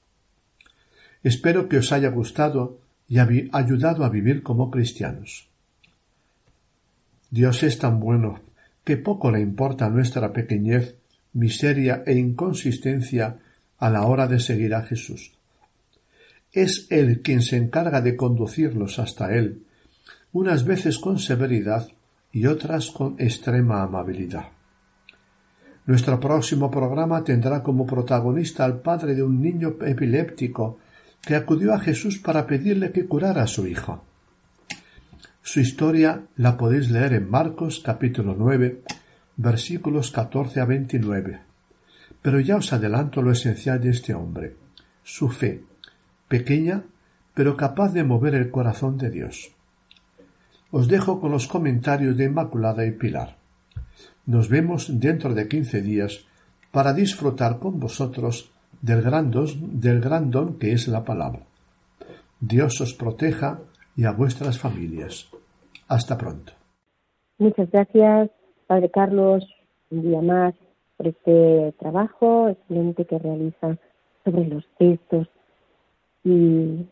Espero 1.22 1.68
que 1.68 1.78
os 1.78 1.92
haya 1.92 2.08
gustado 2.10 2.78
y 3.08 3.18
ayudado 3.18 4.04
a 4.04 4.08
vivir 4.08 4.42
como 4.42 4.70
cristianos. 4.70 5.48
Dios 7.30 7.62
es 7.62 7.78
tan 7.78 8.00
bueno 8.00 8.40
que 8.84 8.96
poco 8.96 9.30
le 9.30 9.40
importa 9.40 9.88
nuestra 9.88 10.32
pequeñez, 10.32 10.96
miseria 11.32 12.02
e 12.06 12.14
inconsistencia 12.14 13.36
a 13.78 13.90
la 13.90 14.06
hora 14.06 14.26
de 14.26 14.40
seguir 14.40 14.74
a 14.74 14.82
Jesús. 14.82 15.32
Es 16.52 16.86
Él 16.90 17.22
quien 17.22 17.42
se 17.42 17.56
encarga 17.56 18.00
de 18.00 18.16
conducirlos 18.16 18.98
hasta 18.98 19.34
Él, 19.34 19.62
unas 20.32 20.64
veces 20.64 20.98
con 20.98 21.18
severidad 21.18 21.88
y 22.32 22.46
otras 22.46 22.90
con 22.90 23.16
extrema 23.18 23.82
amabilidad. 23.82 24.46
Nuestro 25.86 26.20
próximo 26.20 26.70
programa 26.70 27.24
tendrá 27.24 27.62
como 27.62 27.86
protagonista 27.86 28.64
al 28.64 28.80
padre 28.80 29.14
de 29.14 29.22
un 29.22 29.40
niño 29.40 29.76
epiléptico 29.84 30.78
que 31.22 31.36
acudió 31.36 31.72
a 31.72 31.80
Jesús 31.80 32.18
para 32.18 32.46
pedirle 32.46 32.92
que 32.92 33.06
curara 33.06 33.42
a 33.42 33.46
su 33.46 33.66
hijo. 33.66 34.04
Su 35.42 35.60
historia 35.60 36.22
la 36.36 36.56
podéis 36.56 36.90
leer 36.90 37.14
en 37.14 37.30
Marcos 37.30 37.80
capítulo 37.84 38.34
9, 38.36 38.82
versículos 39.36 40.10
14 40.10 40.60
a 40.60 40.64
29. 40.64 41.40
Pero 42.20 42.40
ya 42.40 42.56
os 42.56 42.72
adelanto 42.72 43.22
lo 43.22 43.32
esencial 43.32 43.80
de 43.80 43.90
este 43.90 44.14
hombre, 44.14 44.56
su 45.02 45.28
fe, 45.28 45.64
pequeña, 46.28 46.84
pero 47.34 47.56
capaz 47.56 47.92
de 47.92 48.04
mover 48.04 48.34
el 48.34 48.50
corazón 48.50 48.98
de 48.98 49.10
Dios. 49.10 49.52
Os 50.70 50.88
dejo 50.88 51.20
con 51.20 51.32
los 51.32 51.48
comentarios 51.48 52.16
de 52.16 52.24
Inmaculada 52.24 52.86
y 52.86 52.92
Pilar. 52.92 53.36
Nos 54.26 54.48
vemos 54.48 55.00
dentro 55.00 55.34
de 55.34 55.48
quince 55.48 55.82
días 55.82 56.24
para 56.70 56.92
disfrutar 56.92 57.58
con 57.58 57.80
vosotros 57.80 58.51
del 58.82 59.00
gran, 59.00 59.30
del 59.30 60.00
gran 60.00 60.30
don 60.30 60.58
que 60.58 60.72
es 60.72 60.88
la 60.88 61.04
palabra. 61.04 61.40
Dios 62.40 62.80
os 62.80 62.92
proteja 62.92 63.60
y 63.96 64.04
a 64.04 64.12
vuestras 64.12 64.58
familias. 64.58 65.30
Hasta 65.88 66.18
pronto. 66.18 66.52
Muchas 67.38 67.70
gracias, 67.70 68.30
Padre 68.66 68.90
Carlos, 68.90 69.44
un 69.90 70.02
día 70.02 70.20
más 70.20 70.54
por 70.96 71.06
este 71.06 71.72
trabajo 71.78 72.48
excelente 72.48 73.04
que 73.04 73.18
realiza 73.18 73.76
sobre 74.24 74.46
los 74.46 74.64
textos 74.78 75.28
y 76.24 76.86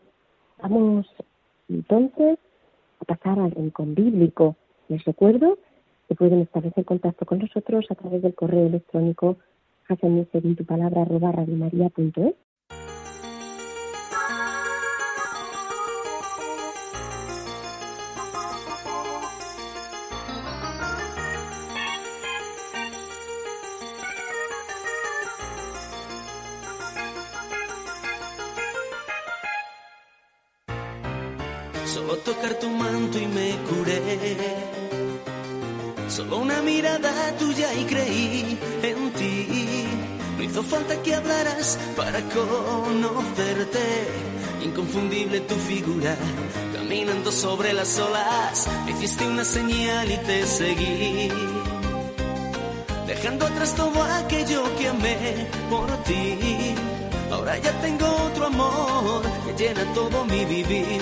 vamos 0.61 1.07
entonces 1.69 2.37
a 2.99 3.05
pasar 3.05 3.39
al 3.39 3.51
rincón 3.51 3.95
bíblico. 3.95 4.55
Les 4.87 5.03
recuerdo 5.05 5.57
que 6.07 6.15
pueden 6.15 6.41
establecer 6.41 6.85
contacto 6.85 7.25
con 7.25 7.39
nosotros 7.39 7.85
a 7.89 7.95
través 7.95 8.21
del 8.21 8.35
correo 8.35 8.67
electrónico 8.67 9.37
según 9.97 10.55
tu 10.55 10.65
palabra 10.65 11.01
arroba 11.03 11.31
radiomaria.es 11.31 12.35
No 40.61 40.67
falta 40.67 40.95
que 41.01 41.15
hablaras 41.15 41.79
para 41.97 42.21
conocerte. 42.29 43.79
Inconfundible 44.63 45.39
tu 45.39 45.55
figura, 45.55 46.15
caminando 46.71 47.31
sobre 47.31 47.73
las 47.73 47.97
olas. 47.97 48.67
Me 48.85 48.91
hiciste 48.91 49.25
una 49.25 49.43
señal 49.43 50.11
y 50.11 50.17
te 50.17 50.45
seguí. 50.45 51.31
Dejando 53.07 53.47
atrás 53.47 53.73
todo 53.75 54.03
aquello 54.03 54.61
que 54.77 54.87
amé 54.87 55.47
por 55.67 55.89
ti. 56.03 56.75
Ahora 57.31 57.57
ya 57.57 57.71
tengo 57.81 58.05
otro 58.27 58.45
amor 58.45 59.23
que 59.47 59.63
llena 59.63 59.83
todo 59.95 60.25
mi 60.25 60.45
vivir 60.45 61.01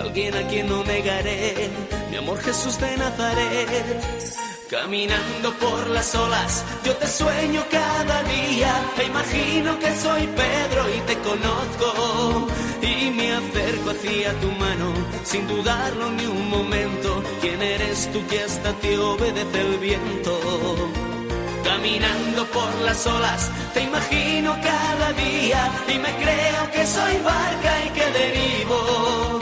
alguien 0.00 0.34
a 0.34 0.48
quien 0.48 0.66
no 0.68 0.82
negaré, 0.82 1.70
mi 2.10 2.16
amor 2.16 2.38
Jesús 2.38 2.76
de 2.80 2.96
Nazaret. 2.96 4.45
Caminando 4.70 5.52
por 5.60 5.86
las 5.90 6.12
olas, 6.16 6.64
yo 6.84 6.92
te 6.96 7.06
sueño 7.06 7.62
cada 7.70 8.22
día, 8.24 8.74
e 8.98 9.04
imagino 9.04 9.78
que 9.78 9.94
soy 9.94 10.26
Pedro 10.26 10.82
y 10.92 11.00
te 11.06 11.16
conozco. 11.18 12.48
Y 12.82 13.10
me 13.10 13.32
acerco 13.32 13.90
hacia 13.90 14.32
tu 14.40 14.50
mano, 14.50 14.92
sin 15.22 15.46
dudarlo 15.46 16.10
ni 16.10 16.26
un 16.26 16.50
momento. 16.50 17.22
¿Quién 17.40 17.62
eres 17.62 18.10
tú 18.12 18.26
que 18.26 18.42
hasta 18.42 18.72
te 18.72 18.98
obedece 18.98 19.60
el 19.60 19.78
viento? 19.78 20.40
Caminando 21.62 22.44
por 22.46 22.74
las 22.82 23.06
olas, 23.06 23.48
te 23.72 23.82
imagino 23.84 24.56
cada 24.62 25.12
día 25.12 25.70
y 25.94 25.98
me 25.98 26.12
creo 26.16 26.70
que 26.72 26.86
soy 26.86 27.16
barca 27.22 27.84
y 27.84 27.88
que 27.90 28.06
derivo 28.18 29.35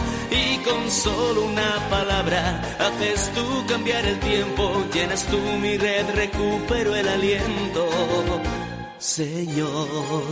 solo 0.94 1.44
una 1.44 1.88
palabra 1.90 2.60
haces 2.78 3.32
tú 3.34 3.66
cambiar 3.66 4.04
el 4.06 4.18
tiempo, 4.20 4.84
llenas 4.92 5.26
tú 5.26 5.38
mi 5.60 5.76
red, 5.76 6.06
recupero 6.14 6.94
el 6.94 7.08
aliento, 7.08 7.88
Señor. 8.98 10.24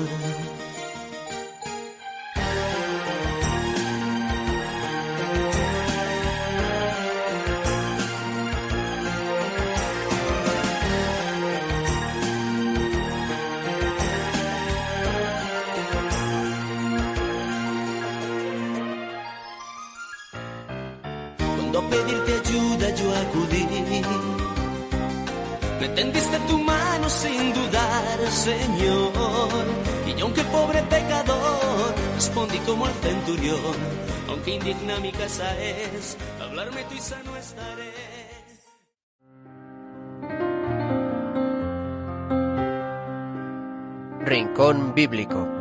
pedirte 21.92 22.32
ayuda 22.40 22.86
yo 23.00 23.06
acudí. 23.22 23.64
Me 25.80 25.88
tendiste 25.88 26.38
tu 26.48 26.58
mano 26.58 27.08
sin 27.08 27.52
dudar, 27.52 28.18
Señor. 28.30 29.64
Y 30.06 30.14
yo, 30.14 30.26
aunque 30.26 30.44
pobre 30.44 30.80
pecador, 30.82 31.94
respondí 32.14 32.58
como 32.60 32.86
el 32.86 32.94
centurión. 33.06 33.76
Aunque 34.28 34.50
indigna 34.54 34.98
mi 35.00 35.12
casa 35.12 35.48
es, 35.60 36.16
hablarme 36.40 36.84
tú 36.84 36.94
y 36.94 37.00
sano 37.00 37.36
estaré. 37.36 37.92
Rincón 44.24 44.94
Bíblico 44.94 45.51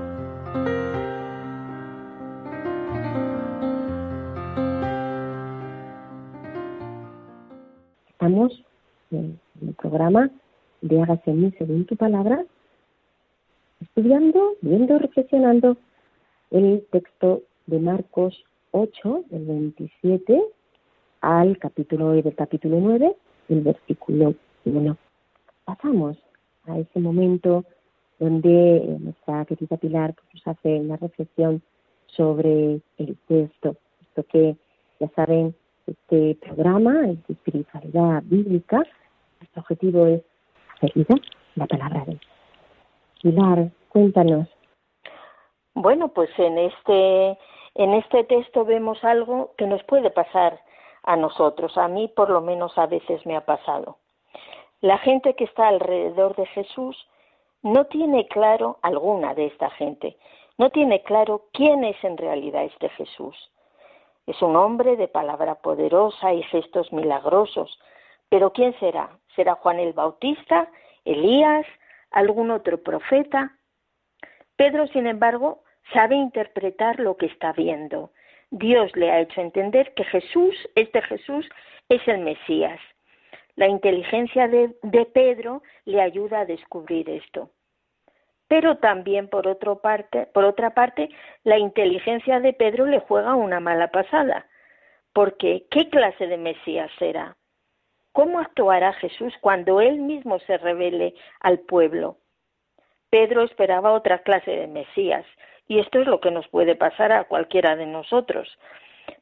programa 10.02 10.32
de 10.82 11.00
Hágase 11.00 11.30
en 11.30 11.42
mí 11.42 11.54
según 11.60 11.86
tu 11.86 11.96
palabra, 11.96 12.44
estudiando, 13.82 14.54
viendo, 14.62 14.98
reflexionando 14.98 15.78
el 16.50 16.84
texto 16.92 17.44
de 17.68 17.78
Marcos 17.78 18.44
8, 18.72 19.26
del 19.30 19.46
27 19.46 20.42
al 21.22 21.56
capítulo 21.60 22.14
del 22.14 22.34
capítulo 22.36 22.80
9, 22.80 23.16
el 23.50 23.62
versículo 23.62 24.34
1. 24.66 24.98
Pasamos 25.66 26.18
a 26.66 26.80
ese 26.80 27.00
momento 27.00 27.64
donde 28.18 28.98
nuestra 29.02 29.46
querida 29.46 29.78
Pilar 29.78 30.16
nos 30.34 30.48
hace 30.48 30.80
una 30.80 30.98
reflexión 30.98 31.62
sobre 32.08 32.82
el 32.98 33.18
texto, 33.28 33.76
esto 34.02 34.24
que 34.24 34.56
ya 35.00 35.10
saben, 35.16 35.54
este 35.86 36.40
programa 36.42 37.08
es 37.08 37.20
espiritualidad 37.30 38.24
bíblica, 38.26 38.84
nuestro 39.42 39.62
objetivo 39.62 40.06
es 40.06 40.22
hacer 40.78 41.06
la 41.56 41.68
palabra 41.68 42.06
de 42.06 42.20
Dios. 43.24 43.72
Cuéntanos. 43.90 44.48
Bueno, 45.74 46.10
pues 46.10 46.30
en 46.38 46.58
este 46.58 47.38
en 47.76 47.94
este 47.94 48.24
texto 48.26 48.66
vemos 48.66 49.04
algo 49.04 49.54
que 49.58 49.66
nos 49.66 49.84
puede 49.84 50.12
pasar 50.12 50.60
a 51.04 51.16
nosotros, 51.16 51.78
a 51.78 51.88
mí 51.88 52.08
por 52.10 52.30
lo 52.30 52.42
menos 52.42 52.78
a 52.78 52.86
veces 52.86 53.26
me 53.26 53.36
ha 53.36 53.46
pasado. 53.46 53.98
La 54.82 54.98
gente 54.98 55.36
que 55.36 55.46
está 55.46 55.68
alrededor 55.68 56.36
de 56.36 56.46
Jesús 56.48 56.98
no 57.64 57.86
tiene 57.86 58.28
claro, 58.28 58.78
alguna 58.82 59.34
de 59.34 59.48
esta 59.48 59.70
gente, 59.72 60.18
no 60.58 60.70
tiene 60.70 61.02
claro 61.04 61.46
quién 61.54 61.84
es 61.84 62.02
en 62.04 62.18
realidad 62.18 62.66
este 62.66 62.90
Jesús. 62.90 63.36
Es 64.28 64.42
un 64.42 64.56
hombre 64.56 64.96
de 64.98 65.08
palabra 65.08 65.56
poderosa 65.56 66.34
y 66.34 66.44
gestos 66.44 66.92
milagrosos, 66.92 67.80
pero 68.30 68.52
¿quién 68.52 68.78
será? 68.80 69.10
¿Será 69.36 69.56
Juan 69.56 69.80
el 69.80 69.94
Bautista? 69.94 70.70
¿Elías? 71.06 71.66
¿Algún 72.12 72.52
otro 72.52 72.82
profeta? 72.82 73.58
Pedro, 74.56 74.88
sin 74.88 75.08
embargo, 75.08 75.64
sabe 75.94 76.16
interpretar 76.16 77.00
lo 77.00 77.18
que 77.18 77.28
está 77.28 77.54
viendo. 77.54 78.12
Dios 78.52 78.96
le 78.96 79.10
ha 79.10 79.22
hecho 79.22 79.42
entender 79.42 79.94
que 79.94 80.04
Jesús, 80.04 80.56
este 80.76 81.02
Jesús, 81.02 81.48
es 81.90 82.06
el 82.08 82.20
Mesías. 82.20 82.80
La 83.56 83.68
inteligencia 83.68 84.48
de, 84.48 84.76
Pedro 85.14 85.62
le 85.86 86.02
ayuda 86.02 86.42
a 86.42 86.46
descubrir 86.46 87.10
esto. 87.10 87.52
Pero 88.48 88.78
también, 88.78 89.30
por, 89.30 89.48
otro 89.48 89.80
parte, 89.80 90.26
por 90.28 90.44
otra 90.44 90.74
parte, 90.74 91.10
la 91.44 91.58
inteligencia 91.58 92.42
de 92.42 92.54
Pedro 92.54 92.86
le 92.86 93.00
juega 93.00 93.36
una 93.36 93.60
mala 93.62 93.90
pasada. 93.90 94.46
Porque, 95.14 95.66
¿qué 95.72 95.90
clase 95.90 96.28
de 96.28 96.38
Mesías 96.38 96.92
será? 97.00 97.38
¿Cómo 98.14 98.40
actuará 98.40 98.94
Jesús 98.94 99.34
cuando 99.40 99.80
él 99.80 100.00
mismo 100.00 100.40
se 100.40 100.58
revele 100.58 101.16
al 101.40 101.60
pueblo? 101.60 102.18
Pedro 103.10 103.44
esperaba 103.44 103.94
otra 103.94 104.20
clase 104.20 104.52
de 104.52 104.68
Mesías, 104.68 105.26
y 105.68 105.80
esto 105.80 106.02
es 106.02 106.08
lo 106.08 106.20
que 106.20 106.32
nos 106.32 106.48
puede 106.50 106.76
pasar 106.76 107.14
a 107.14 107.24
cualquiera 107.26 107.76
de 107.76 107.86
nosotros. 107.86 108.58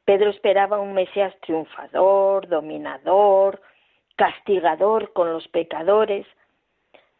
Pedro 0.04 0.30
esperaba 0.30 0.80
un 0.80 0.94
Mesías 0.94 1.34
triunfador, 1.40 2.48
dominador, 2.48 3.60
castigador 4.16 5.12
con 5.12 5.32
los 5.32 5.46
pecadores. 5.48 6.26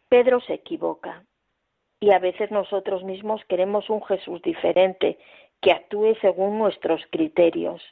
Pedro 0.08 0.40
se 0.40 0.54
equivoca. 0.54 1.24
Y 2.00 2.10
a 2.10 2.18
veces 2.18 2.50
nosotros 2.50 3.04
mismos 3.04 3.44
queremos 3.44 3.90
un 3.90 4.02
Jesús 4.02 4.42
diferente, 4.42 5.18
que 5.60 5.72
actúe 5.72 6.16
según 6.20 6.58
nuestros 6.58 7.00
criterios. 7.10 7.82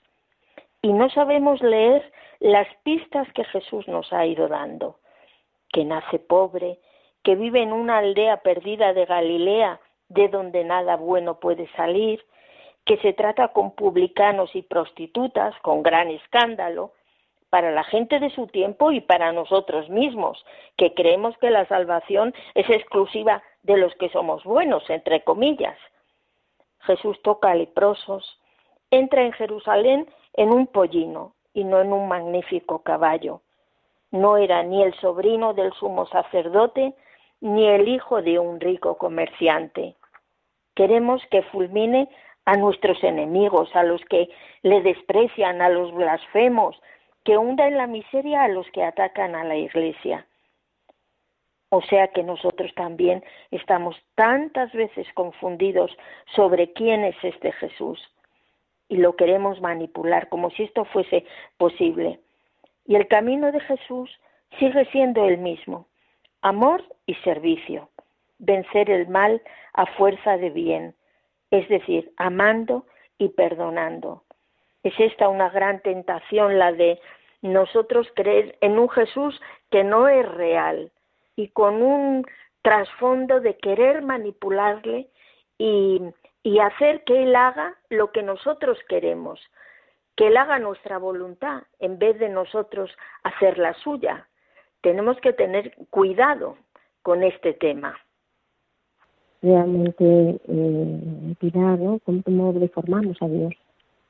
Y 0.82 0.92
no 0.92 1.10
sabemos 1.10 1.60
leer 1.62 2.12
las 2.40 2.68
pistas 2.84 3.26
que 3.32 3.44
Jesús 3.44 3.86
nos 3.88 4.12
ha 4.12 4.26
ido 4.26 4.48
dando. 4.48 4.98
Que 5.72 5.84
nace 5.84 6.18
pobre, 6.18 6.78
que 7.22 7.34
vive 7.34 7.62
en 7.62 7.72
una 7.72 7.98
aldea 7.98 8.38
perdida 8.38 8.92
de 8.92 9.04
Galilea, 9.04 9.80
de 10.08 10.28
donde 10.28 10.64
nada 10.64 10.96
bueno 10.96 11.40
puede 11.40 11.68
salir, 11.72 12.24
que 12.84 12.96
se 12.98 13.12
trata 13.12 13.48
con 13.48 13.74
publicanos 13.74 14.54
y 14.54 14.62
prostitutas, 14.62 15.54
con 15.60 15.82
gran 15.82 16.08
escándalo, 16.08 16.92
para 17.50 17.70
la 17.70 17.84
gente 17.84 18.18
de 18.18 18.30
su 18.30 18.46
tiempo 18.46 18.92
y 18.92 19.00
para 19.00 19.32
nosotros 19.32 19.88
mismos, 19.88 20.44
que 20.76 20.94
creemos 20.94 21.36
que 21.38 21.50
la 21.50 21.66
salvación 21.66 22.34
es 22.54 22.68
exclusiva 22.70 23.42
de 23.62 23.76
los 23.76 23.94
que 23.96 24.10
somos 24.10 24.44
buenos, 24.44 24.88
entre 24.90 25.22
comillas. 25.24 25.76
Jesús 26.80 27.20
toca 27.22 27.50
a 27.50 27.54
leprosos, 27.54 28.40
entra 28.90 29.22
en 29.22 29.32
Jerusalén 29.32 30.08
en 30.38 30.52
un 30.52 30.68
pollino 30.68 31.34
y 31.52 31.64
no 31.64 31.80
en 31.80 31.92
un 31.92 32.06
magnífico 32.06 32.84
caballo. 32.84 33.42
No 34.12 34.36
era 34.36 34.62
ni 34.62 34.84
el 34.84 34.94
sobrino 34.94 35.52
del 35.52 35.72
sumo 35.72 36.06
sacerdote, 36.06 36.94
ni 37.40 37.66
el 37.66 37.88
hijo 37.88 38.22
de 38.22 38.38
un 38.38 38.60
rico 38.60 38.96
comerciante. 38.96 39.96
Queremos 40.76 41.20
que 41.32 41.42
fulmine 41.42 42.08
a 42.44 42.56
nuestros 42.56 43.02
enemigos, 43.02 43.74
a 43.74 43.82
los 43.82 44.00
que 44.04 44.28
le 44.62 44.80
desprecian, 44.80 45.60
a 45.60 45.70
los 45.70 45.92
blasfemos, 45.92 46.80
que 47.24 47.36
hunda 47.36 47.66
en 47.66 47.76
la 47.76 47.88
miseria 47.88 48.44
a 48.44 48.48
los 48.48 48.70
que 48.70 48.84
atacan 48.84 49.34
a 49.34 49.42
la 49.42 49.56
Iglesia. 49.56 50.24
O 51.70 51.82
sea 51.82 52.08
que 52.12 52.22
nosotros 52.22 52.72
también 52.76 53.24
estamos 53.50 53.96
tantas 54.14 54.72
veces 54.72 55.08
confundidos 55.14 55.90
sobre 56.36 56.72
quién 56.74 57.02
es 57.02 57.16
este 57.24 57.50
Jesús 57.50 57.98
y 58.88 58.96
lo 58.96 59.16
queremos 59.16 59.60
manipular 59.60 60.28
como 60.28 60.50
si 60.50 60.64
esto 60.64 60.84
fuese 60.86 61.24
posible. 61.56 62.20
Y 62.86 62.96
el 62.96 63.06
camino 63.06 63.52
de 63.52 63.60
Jesús 63.60 64.10
sigue 64.58 64.86
siendo 64.86 65.26
el 65.28 65.38
mismo, 65.38 65.86
amor 66.40 66.82
y 67.06 67.14
servicio, 67.16 67.90
vencer 68.38 68.90
el 68.90 69.08
mal 69.08 69.42
a 69.74 69.86
fuerza 69.86 70.36
de 70.38 70.50
bien, 70.50 70.94
es 71.50 71.68
decir, 71.68 72.12
amando 72.16 72.86
y 73.18 73.28
perdonando. 73.28 74.22
Es 74.82 74.94
esta 74.98 75.28
una 75.28 75.50
gran 75.50 75.80
tentación, 75.80 76.58
la 76.58 76.72
de 76.72 76.98
nosotros 77.42 78.08
creer 78.14 78.56
en 78.60 78.78
un 78.78 78.88
Jesús 78.88 79.40
que 79.70 79.84
no 79.84 80.08
es 80.08 80.26
real 80.26 80.90
y 81.36 81.48
con 81.48 81.82
un 81.82 82.26
trasfondo 82.62 83.40
de 83.40 83.56
querer 83.56 84.02
manipularle 84.02 85.08
y, 85.58 86.00
y 86.42 86.58
hacer 86.60 87.04
que 87.04 87.24
Él 87.24 87.34
haga 87.36 87.74
lo 87.90 88.12
que 88.12 88.22
nosotros 88.22 88.78
queremos, 88.88 89.40
que 90.16 90.28
Él 90.28 90.36
haga 90.36 90.58
nuestra 90.58 90.98
voluntad 90.98 91.62
en 91.78 91.98
vez 91.98 92.18
de 92.18 92.28
nosotros 92.28 92.90
hacer 93.22 93.58
la 93.58 93.74
suya. 93.74 94.28
Tenemos 94.80 95.16
que 95.20 95.32
tener 95.32 95.74
cuidado 95.90 96.56
con 97.02 97.22
este 97.22 97.52
tema. 97.54 97.96
Realmente, 99.42 100.40
eh, 100.48 101.34
Pilar. 101.38 101.78
¿Cómo, 102.04 102.52
deformamos 102.54 103.16
a 103.20 103.28
Dios? 103.28 103.52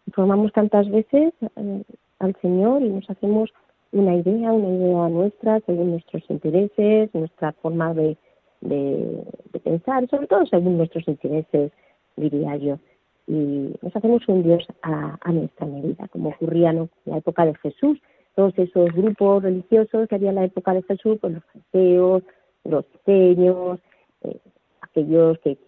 Deformamos 0.07 0.53
tantas 0.53 0.91
veces 0.91 1.35
eh, 1.57 1.83
al 2.19 2.35
Señor 2.41 2.83
y 2.83 2.89
nos 2.89 3.09
hacemos 3.11 3.53
una 3.93 4.15
idea, 4.15 4.53
una 4.53 4.69
idea 4.69 5.09
nuestra, 5.09 5.61
según 5.61 5.93
nuestros 5.93 6.23
intereses, 6.31 7.15
nuestra 7.15 7.53
forma 7.53 7.93
de, 7.95 8.17
de, 8.61 9.25
de 9.53 9.61
pensar, 9.61 10.09
sobre 10.09 10.27
todo 10.27 10.47
según 10.47 10.79
nuestros 10.79 11.07
intereses 11.09 11.73
diría 12.19 12.57
yo. 12.57 12.79
Y 13.27 13.75
nos 13.83 13.95
hacemos 13.95 14.27
un 14.29 14.43
Dios 14.43 14.67
a, 14.83 15.19
nuestra 15.33 15.67
medida, 15.67 16.09
como 16.09 16.31
ocurría 16.31 16.71
en 16.71 16.89
la 17.05 17.19
época 17.19 17.45
de 17.45 17.55
Jesús. 17.57 17.99
Todos 18.35 18.55
esos 18.57 18.91
grupos 18.93 19.43
religiosos 19.43 20.09
que 20.09 20.15
había 20.15 20.31
en 20.31 20.37
la 20.37 20.45
época 20.45 20.73
de 20.73 20.83
Jesús, 20.83 21.19
pues 21.21 21.35
los 21.35 21.45
fariseos, 21.45 22.23
los 22.65 22.85
pequeños, 22.87 23.81
eh, 24.23 24.39
aquellos 24.81 25.39
que, 25.41 25.59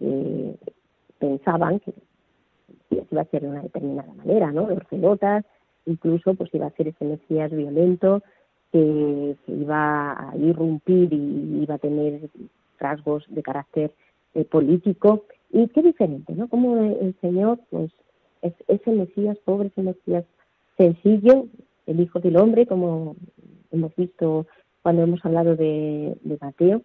pensaban 1.19 1.79
que 1.79 1.93
iba 2.89 3.21
a 3.21 3.25
ser 3.25 3.43
de 3.43 3.49
una 3.49 3.61
determinada 3.61 4.11
manera, 4.13 4.51
¿no? 4.51 4.67
Los 4.67 4.87
celotas, 4.89 5.45
incluso 5.85 6.33
pues 6.33 6.53
iba 6.53 6.65
a 6.65 6.71
ser 6.71 6.87
ese 6.87 7.05
Mesías 7.05 7.51
violento 7.51 8.23
que, 8.71 9.35
iba 9.47 10.11
a 10.13 10.37
irrumpir 10.37 11.13
y 11.13 11.61
iba 11.61 11.75
a 11.75 11.79
tener 11.79 12.29
rasgos 12.79 13.23
de 13.29 13.43
carácter 13.43 13.91
eh, 14.33 14.45
político 14.45 15.25
y 15.53 15.67
qué 15.69 15.81
diferente, 15.81 16.33
¿no? 16.33 16.47
Como 16.47 16.77
el 16.77 17.15
Señor, 17.21 17.59
pues, 17.69 17.91
es 18.41 18.53
ese 18.67 18.91
Mesías 18.91 19.37
pobre, 19.45 19.67
ese 19.67 19.81
Mesías 19.81 20.25
sencillo, 20.77 21.45
el 21.85 21.99
Hijo 21.99 22.19
del 22.19 22.37
Hombre, 22.37 22.65
como 22.65 23.15
hemos 23.71 23.95
visto 23.95 24.47
cuando 24.81 25.03
hemos 25.03 25.23
hablado 25.23 25.55
de, 25.55 26.17
Mateo, 26.39 26.81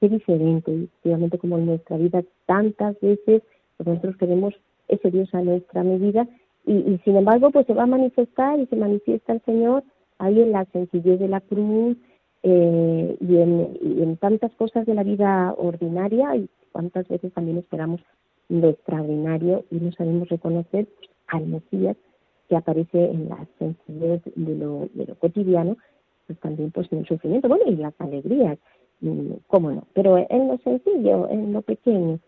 qué 0.00 0.08
diferente, 0.08 0.72
efectivamente 0.72 1.38
como 1.38 1.58
en 1.58 1.66
nuestra 1.66 1.96
vida 1.96 2.22
tantas 2.46 2.98
veces 3.00 3.42
nosotros 3.78 4.16
queremos 4.16 4.54
ese 4.88 5.10
Dios 5.10 5.32
a 5.34 5.42
nuestra 5.42 5.82
medida 5.82 6.28
y, 6.66 6.98
sin 7.04 7.16
embargo 7.16 7.50
pues 7.50 7.66
se 7.66 7.74
va 7.74 7.84
a 7.84 7.86
manifestar 7.86 8.60
y 8.60 8.66
se 8.66 8.76
manifiesta 8.76 9.32
el 9.32 9.42
Señor 9.42 9.82
ahí 10.18 10.40
en 10.40 10.52
la 10.52 10.64
sencillez 10.66 11.18
de 11.18 11.28
la 11.28 11.40
cruz 11.40 11.96
eh, 12.42 13.16
y, 13.20 13.36
en, 13.36 14.16
tantas 14.16 14.52
cosas 14.52 14.84
de 14.86 14.94
la 14.94 15.04
vida 15.04 15.54
ordinaria 15.56 16.36
y 16.36 16.48
cuántas 16.72 17.06
veces 17.08 17.32
también 17.32 17.58
esperamos 17.58 18.00
lo 18.48 18.68
extraordinario 18.68 19.64
y 19.70 19.76
no 19.76 19.92
sabemos 19.92 20.28
reconocer 20.28 20.88
al 21.28 21.46
Mesías 21.46 21.96
que 22.48 22.56
aparece 22.56 23.10
en 23.10 23.28
la 23.28 23.46
sencillez 23.58 24.22
de 24.34 24.54
lo, 24.56 24.88
de 24.92 25.06
lo 25.06 25.14
cotidiano, 25.16 25.76
pues 26.26 26.38
también 26.40 26.70
pues 26.70 26.90
en 26.92 26.98
el 26.98 27.06
sufrimiento, 27.06 27.48
bueno, 27.48 27.64
y 27.66 27.76
las 27.76 27.94
alegrías, 27.98 28.58
mm, 29.00 29.32
cómo 29.46 29.70
no, 29.70 29.84
pero 29.94 30.18
en 30.18 30.48
lo 30.48 30.58
sencillo, 30.58 31.28
en 31.30 31.52
lo 31.52 31.62
pequeño. 31.62 32.18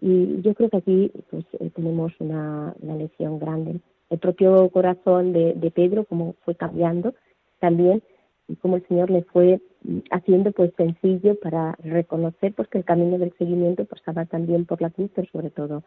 Y 0.00 0.40
yo 0.42 0.54
creo 0.54 0.70
que 0.70 0.76
aquí 0.76 1.12
pues 1.30 1.44
eh, 1.58 1.70
tenemos 1.74 2.12
una, 2.20 2.74
una 2.80 2.96
lección 2.96 3.38
grande. 3.38 3.80
El 4.10 4.18
propio 4.18 4.68
corazón 4.70 5.32
de, 5.32 5.54
de 5.54 5.70
Pedro, 5.70 6.04
cómo 6.04 6.34
fue 6.44 6.54
cambiando 6.54 7.12
también, 7.58 8.02
y 8.48 8.56
cómo 8.56 8.76
el 8.76 8.86
Señor 8.88 9.10
le 9.10 9.22
fue 9.24 9.60
mm, 9.82 9.98
haciendo 10.10 10.52
pues 10.52 10.72
sencillo 10.76 11.38
para 11.38 11.76
reconocer 11.82 12.54
pues 12.54 12.68
que 12.68 12.78
el 12.78 12.84
camino 12.84 13.18
del 13.18 13.32
seguimiento 13.38 13.84
pasaba 13.84 14.24
también 14.24 14.64
por 14.64 14.82
la 14.82 14.90
cruz, 14.90 15.10
pero 15.14 15.28
sobre 15.30 15.50
todo 15.50 15.84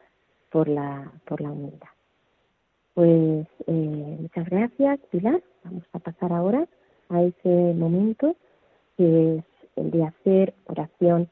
por 0.52 0.68
la, 0.68 1.12
por 1.26 1.42
la 1.42 1.52
humildad. 1.52 1.90
Pues 2.94 3.48
eh, 3.68 4.18
muchas 4.20 4.50
gracias, 4.50 5.00
Pilar. 5.12 5.42
Vamos 5.64 5.84
a 5.94 6.00
pasar 6.00 6.32
ahora 6.34 6.68
a 7.10 7.24
ese 7.24 7.74
momento 7.74 8.36
que 8.98 9.38
es 9.38 9.44
el 9.76 9.92
de 9.92 10.04
hacer 10.04 10.54
oración 10.68 11.30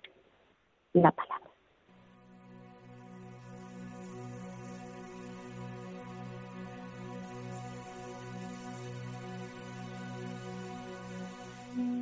la 0.94 1.12
palabra. 1.12 1.49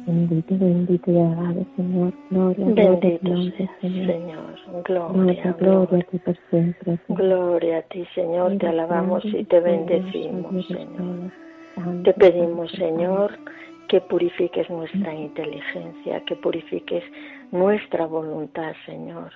Bendito, 0.08 0.58
bendito 0.58 1.12
y 1.12 1.18
alabado 1.18 1.66
Señor. 1.76 2.14
Gloria, 2.30 2.66
bendito 2.66 3.20
gloria, 3.24 3.70
Señor. 3.82 4.08
Señor. 4.08 4.84
Gloria, 4.86 5.56
gloria, 5.60 6.00
a 6.00 6.12
ti 6.12 6.18
por 6.20 6.38
siempre. 6.50 7.00
Gloria 7.10 7.78
a 7.80 7.82
ti, 7.82 8.06
Señor. 8.16 8.58
Te 8.58 8.68
alabamos 8.68 9.26
y 9.26 9.44
te 9.44 9.60
bendecimos, 9.60 10.66
Señor. 10.68 12.04
Te 12.06 12.14
pedimos, 12.14 12.72
Señor, 12.72 13.38
que 13.90 14.00
purifiques 14.00 14.70
nuestra 14.70 15.14
inteligencia, 15.14 16.24
que 16.26 16.38
purifiques 16.38 17.04
nuestra 17.52 18.06
voluntad, 18.06 18.72
Señor. 18.86 19.34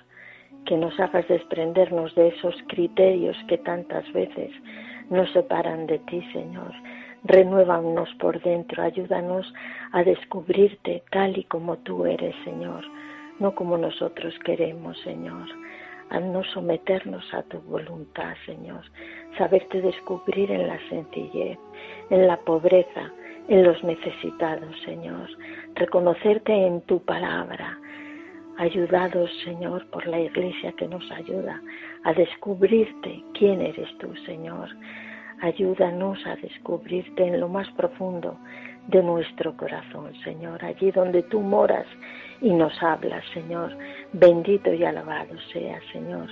Que 0.64 0.78
nos 0.78 0.98
hagas 0.98 1.28
desprendernos 1.28 2.14
de 2.14 2.28
esos 2.28 2.54
criterios 2.68 3.36
que 3.46 3.58
tantas 3.58 4.10
veces 4.14 4.50
nos 5.10 5.30
separan 5.32 5.86
de 5.86 5.98
ti, 5.98 6.22
Señor 6.32 6.72
Renuévanos 7.24 8.12
por 8.18 8.42
dentro, 8.42 8.82
ayúdanos 8.82 9.46
a 9.92 10.02
descubrirte 10.02 11.04
tal 11.12 11.38
y 11.38 11.44
como 11.44 11.76
tú 11.78 12.04
eres, 12.04 12.34
Señor, 12.42 12.84
no 13.38 13.54
como 13.54 13.78
nosotros 13.78 14.34
queremos, 14.44 14.98
Señor. 15.02 15.48
A 16.10 16.18
no 16.18 16.42
someternos 16.42 17.22
a 17.32 17.42
tu 17.44 17.60
voluntad, 17.60 18.34
Señor. 18.44 18.82
Saberte 19.38 19.80
descubrir 19.80 20.50
en 20.50 20.66
la 20.66 20.78
sencillez, 20.88 21.58
en 22.10 22.26
la 22.26 22.36
pobreza, 22.38 23.12
en 23.46 23.62
los 23.62 23.82
necesitados, 23.84 24.74
Señor. 24.84 25.28
Reconocerte 25.76 26.52
en 26.52 26.80
tu 26.82 26.98
palabra. 27.04 27.78
Ayudados, 28.58 29.30
Señor, 29.44 29.86
por 29.90 30.06
la 30.08 30.20
Iglesia 30.20 30.72
que 30.72 30.88
nos 30.88 31.08
ayuda 31.12 31.62
a 32.02 32.12
descubrirte 32.14 33.22
quién 33.32 33.62
eres 33.62 33.88
tú, 33.98 34.12
Señor 34.26 34.68
Ayúdanos 35.42 36.24
a 36.24 36.36
descubrirte 36.36 37.26
en 37.26 37.40
lo 37.40 37.48
más 37.48 37.68
profundo 37.72 38.38
de 38.86 39.02
nuestro 39.02 39.56
corazón, 39.56 40.12
Señor, 40.22 40.64
allí 40.64 40.92
donde 40.92 41.24
tú 41.24 41.40
moras 41.40 41.84
y 42.40 42.50
nos 42.50 42.72
hablas, 42.80 43.24
Señor. 43.34 43.76
Bendito 44.12 44.72
y 44.72 44.84
alabado 44.84 45.34
sea, 45.52 45.80
Señor. 45.92 46.28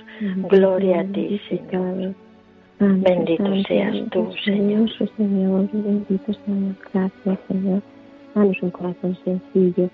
Gloria 0.49 1.01
a 1.01 1.03
ti, 1.03 1.41
Señor. 1.49 2.15
Bendito 2.79 3.63
seas 3.67 3.97
tú, 4.11 4.31
Señor. 4.45 4.89
Señor, 5.17 5.67
bendito 5.73 6.33
Señor. 6.45 6.75
Gracias, 6.93 7.39
Señor. 7.49 7.81
Danos 8.33 8.57
un 8.61 8.71
corazón 8.71 9.17
sencillo 9.25 9.89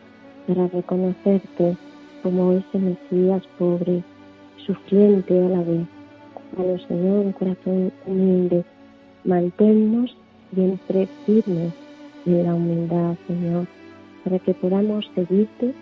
para 0.48 0.68
reconocerte 0.68 1.76
como 2.22 2.52
ese 2.52 2.78
Mesías 2.78 3.42
pobre, 3.58 4.04
sufriente 4.64 5.34
a 5.44 5.50
la 5.50 5.64
vez. 5.64 5.88
Danos, 6.56 6.84
Señor, 6.84 7.26
un 7.26 7.32
corazón 7.32 7.92
humilde 8.06 8.64
Manténnos 9.28 10.16
siempre 10.56 11.06
firmes 11.26 11.74
en 12.26 12.44
la 12.46 12.56
humildad, 12.56 13.16
Señor, 13.28 13.68
para 14.24 14.40
que 14.40 14.54
podamos 14.54 15.06
seguirte 15.16 15.74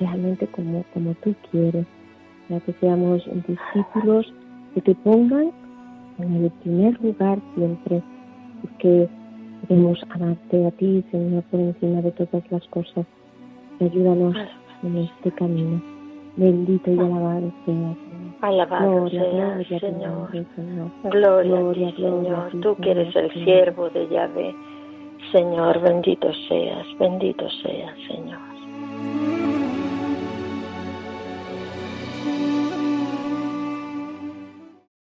realmente 0.00 0.46
como, 0.46 0.84
como 0.94 1.12
tú 1.22 1.34
quieres, 1.50 1.86
para 2.48 2.60
que 2.60 2.72
seamos 2.80 3.22
discípulos 3.46 4.32
que 4.74 4.80
te 4.80 4.94
pongan 4.94 5.52
en 6.18 6.44
el 6.44 6.50
primer 6.62 6.98
lugar 7.02 7.38
siempre, 7.54 8.02
porque 8.62 9.06
queremos 9.68 9.98
amarte 10.08 10.66
a 10.66 10.70
ti, 10.70 11.04
Señor, 11.10 11.42
por 11.50 11.60
encima 11.60 12.00
de 12.00 12.10
todas 12.12 12.50
las 12.50 12.66
cosas. 12.68 13.04
Ayúdanos 13.80 14.34
en 14.82 14.96
este 14.96 15.30
camino. 15.32 15.93
Bendito 16.36 16.90
y 16.90 16.98
alabado 16.98 17.52
sea, 17.64 17.96
Alabado 18.40 19.08
sea, 19.08 19.78
Señor. 19.78 20.30
Gloria, 21.04 21.58
a 21.58 21.72
ti, 21.72 22.02
Señor. 22.02 22.50
Tú 22.60 22.76
que 22.76 22.90
eres 22.90 23.14
el 23.14 23.32
siervo 23.44 23.88
de 23.90 24.08
Yahvé. 24.08 24.52
Señor, 25.30 25.80
bendito 25.80 26.28
seas, 26.48 26.86
bendito 26.98 27.48
seas, 27.62 27.94
Señor. 28.08 28.40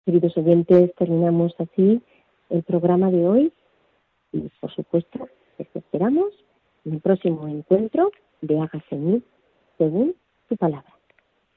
Queridos 0.05 0.37
oyentes, 0.37 0.95
terminamos 0.95 1.53
así 1.59 2.01
el 2.49 2.63
programa 2.63 3.11
de 3.11 3.27
hoy 3.27 3.53
y, 4.31 4.49
por 4.61 4.71
supuesto, 4.73 5.27
esperamos 5.57 6.29
en 6.85 6.93
el 6.93 7.01
próximo 7.01 7.47
encuentro 7.47 8.09
de 8.41 8.59
Hágase 8.59 8.95
mí 8.95 9.21
según 9.77 10.15
su 10.47 10.55
palabra. 10.55 10.98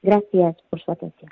Gracias 0.03 0.57
por 0.69 0.83
su 0.83 0.91
atención. 0.91 1.31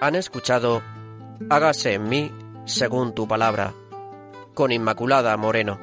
Han 0.00 0.14
escuchado 0.14 0.82
Hágase 1.48 1.94
en 1.94 2.08
mí 2.08 2.30
según 2.64 3.14
tu 3.14 3.28
palabra, 3.28 3.72
con 4.54 4.72
Inmaculada 4.72 5.36
Moreno. 5.36 5.78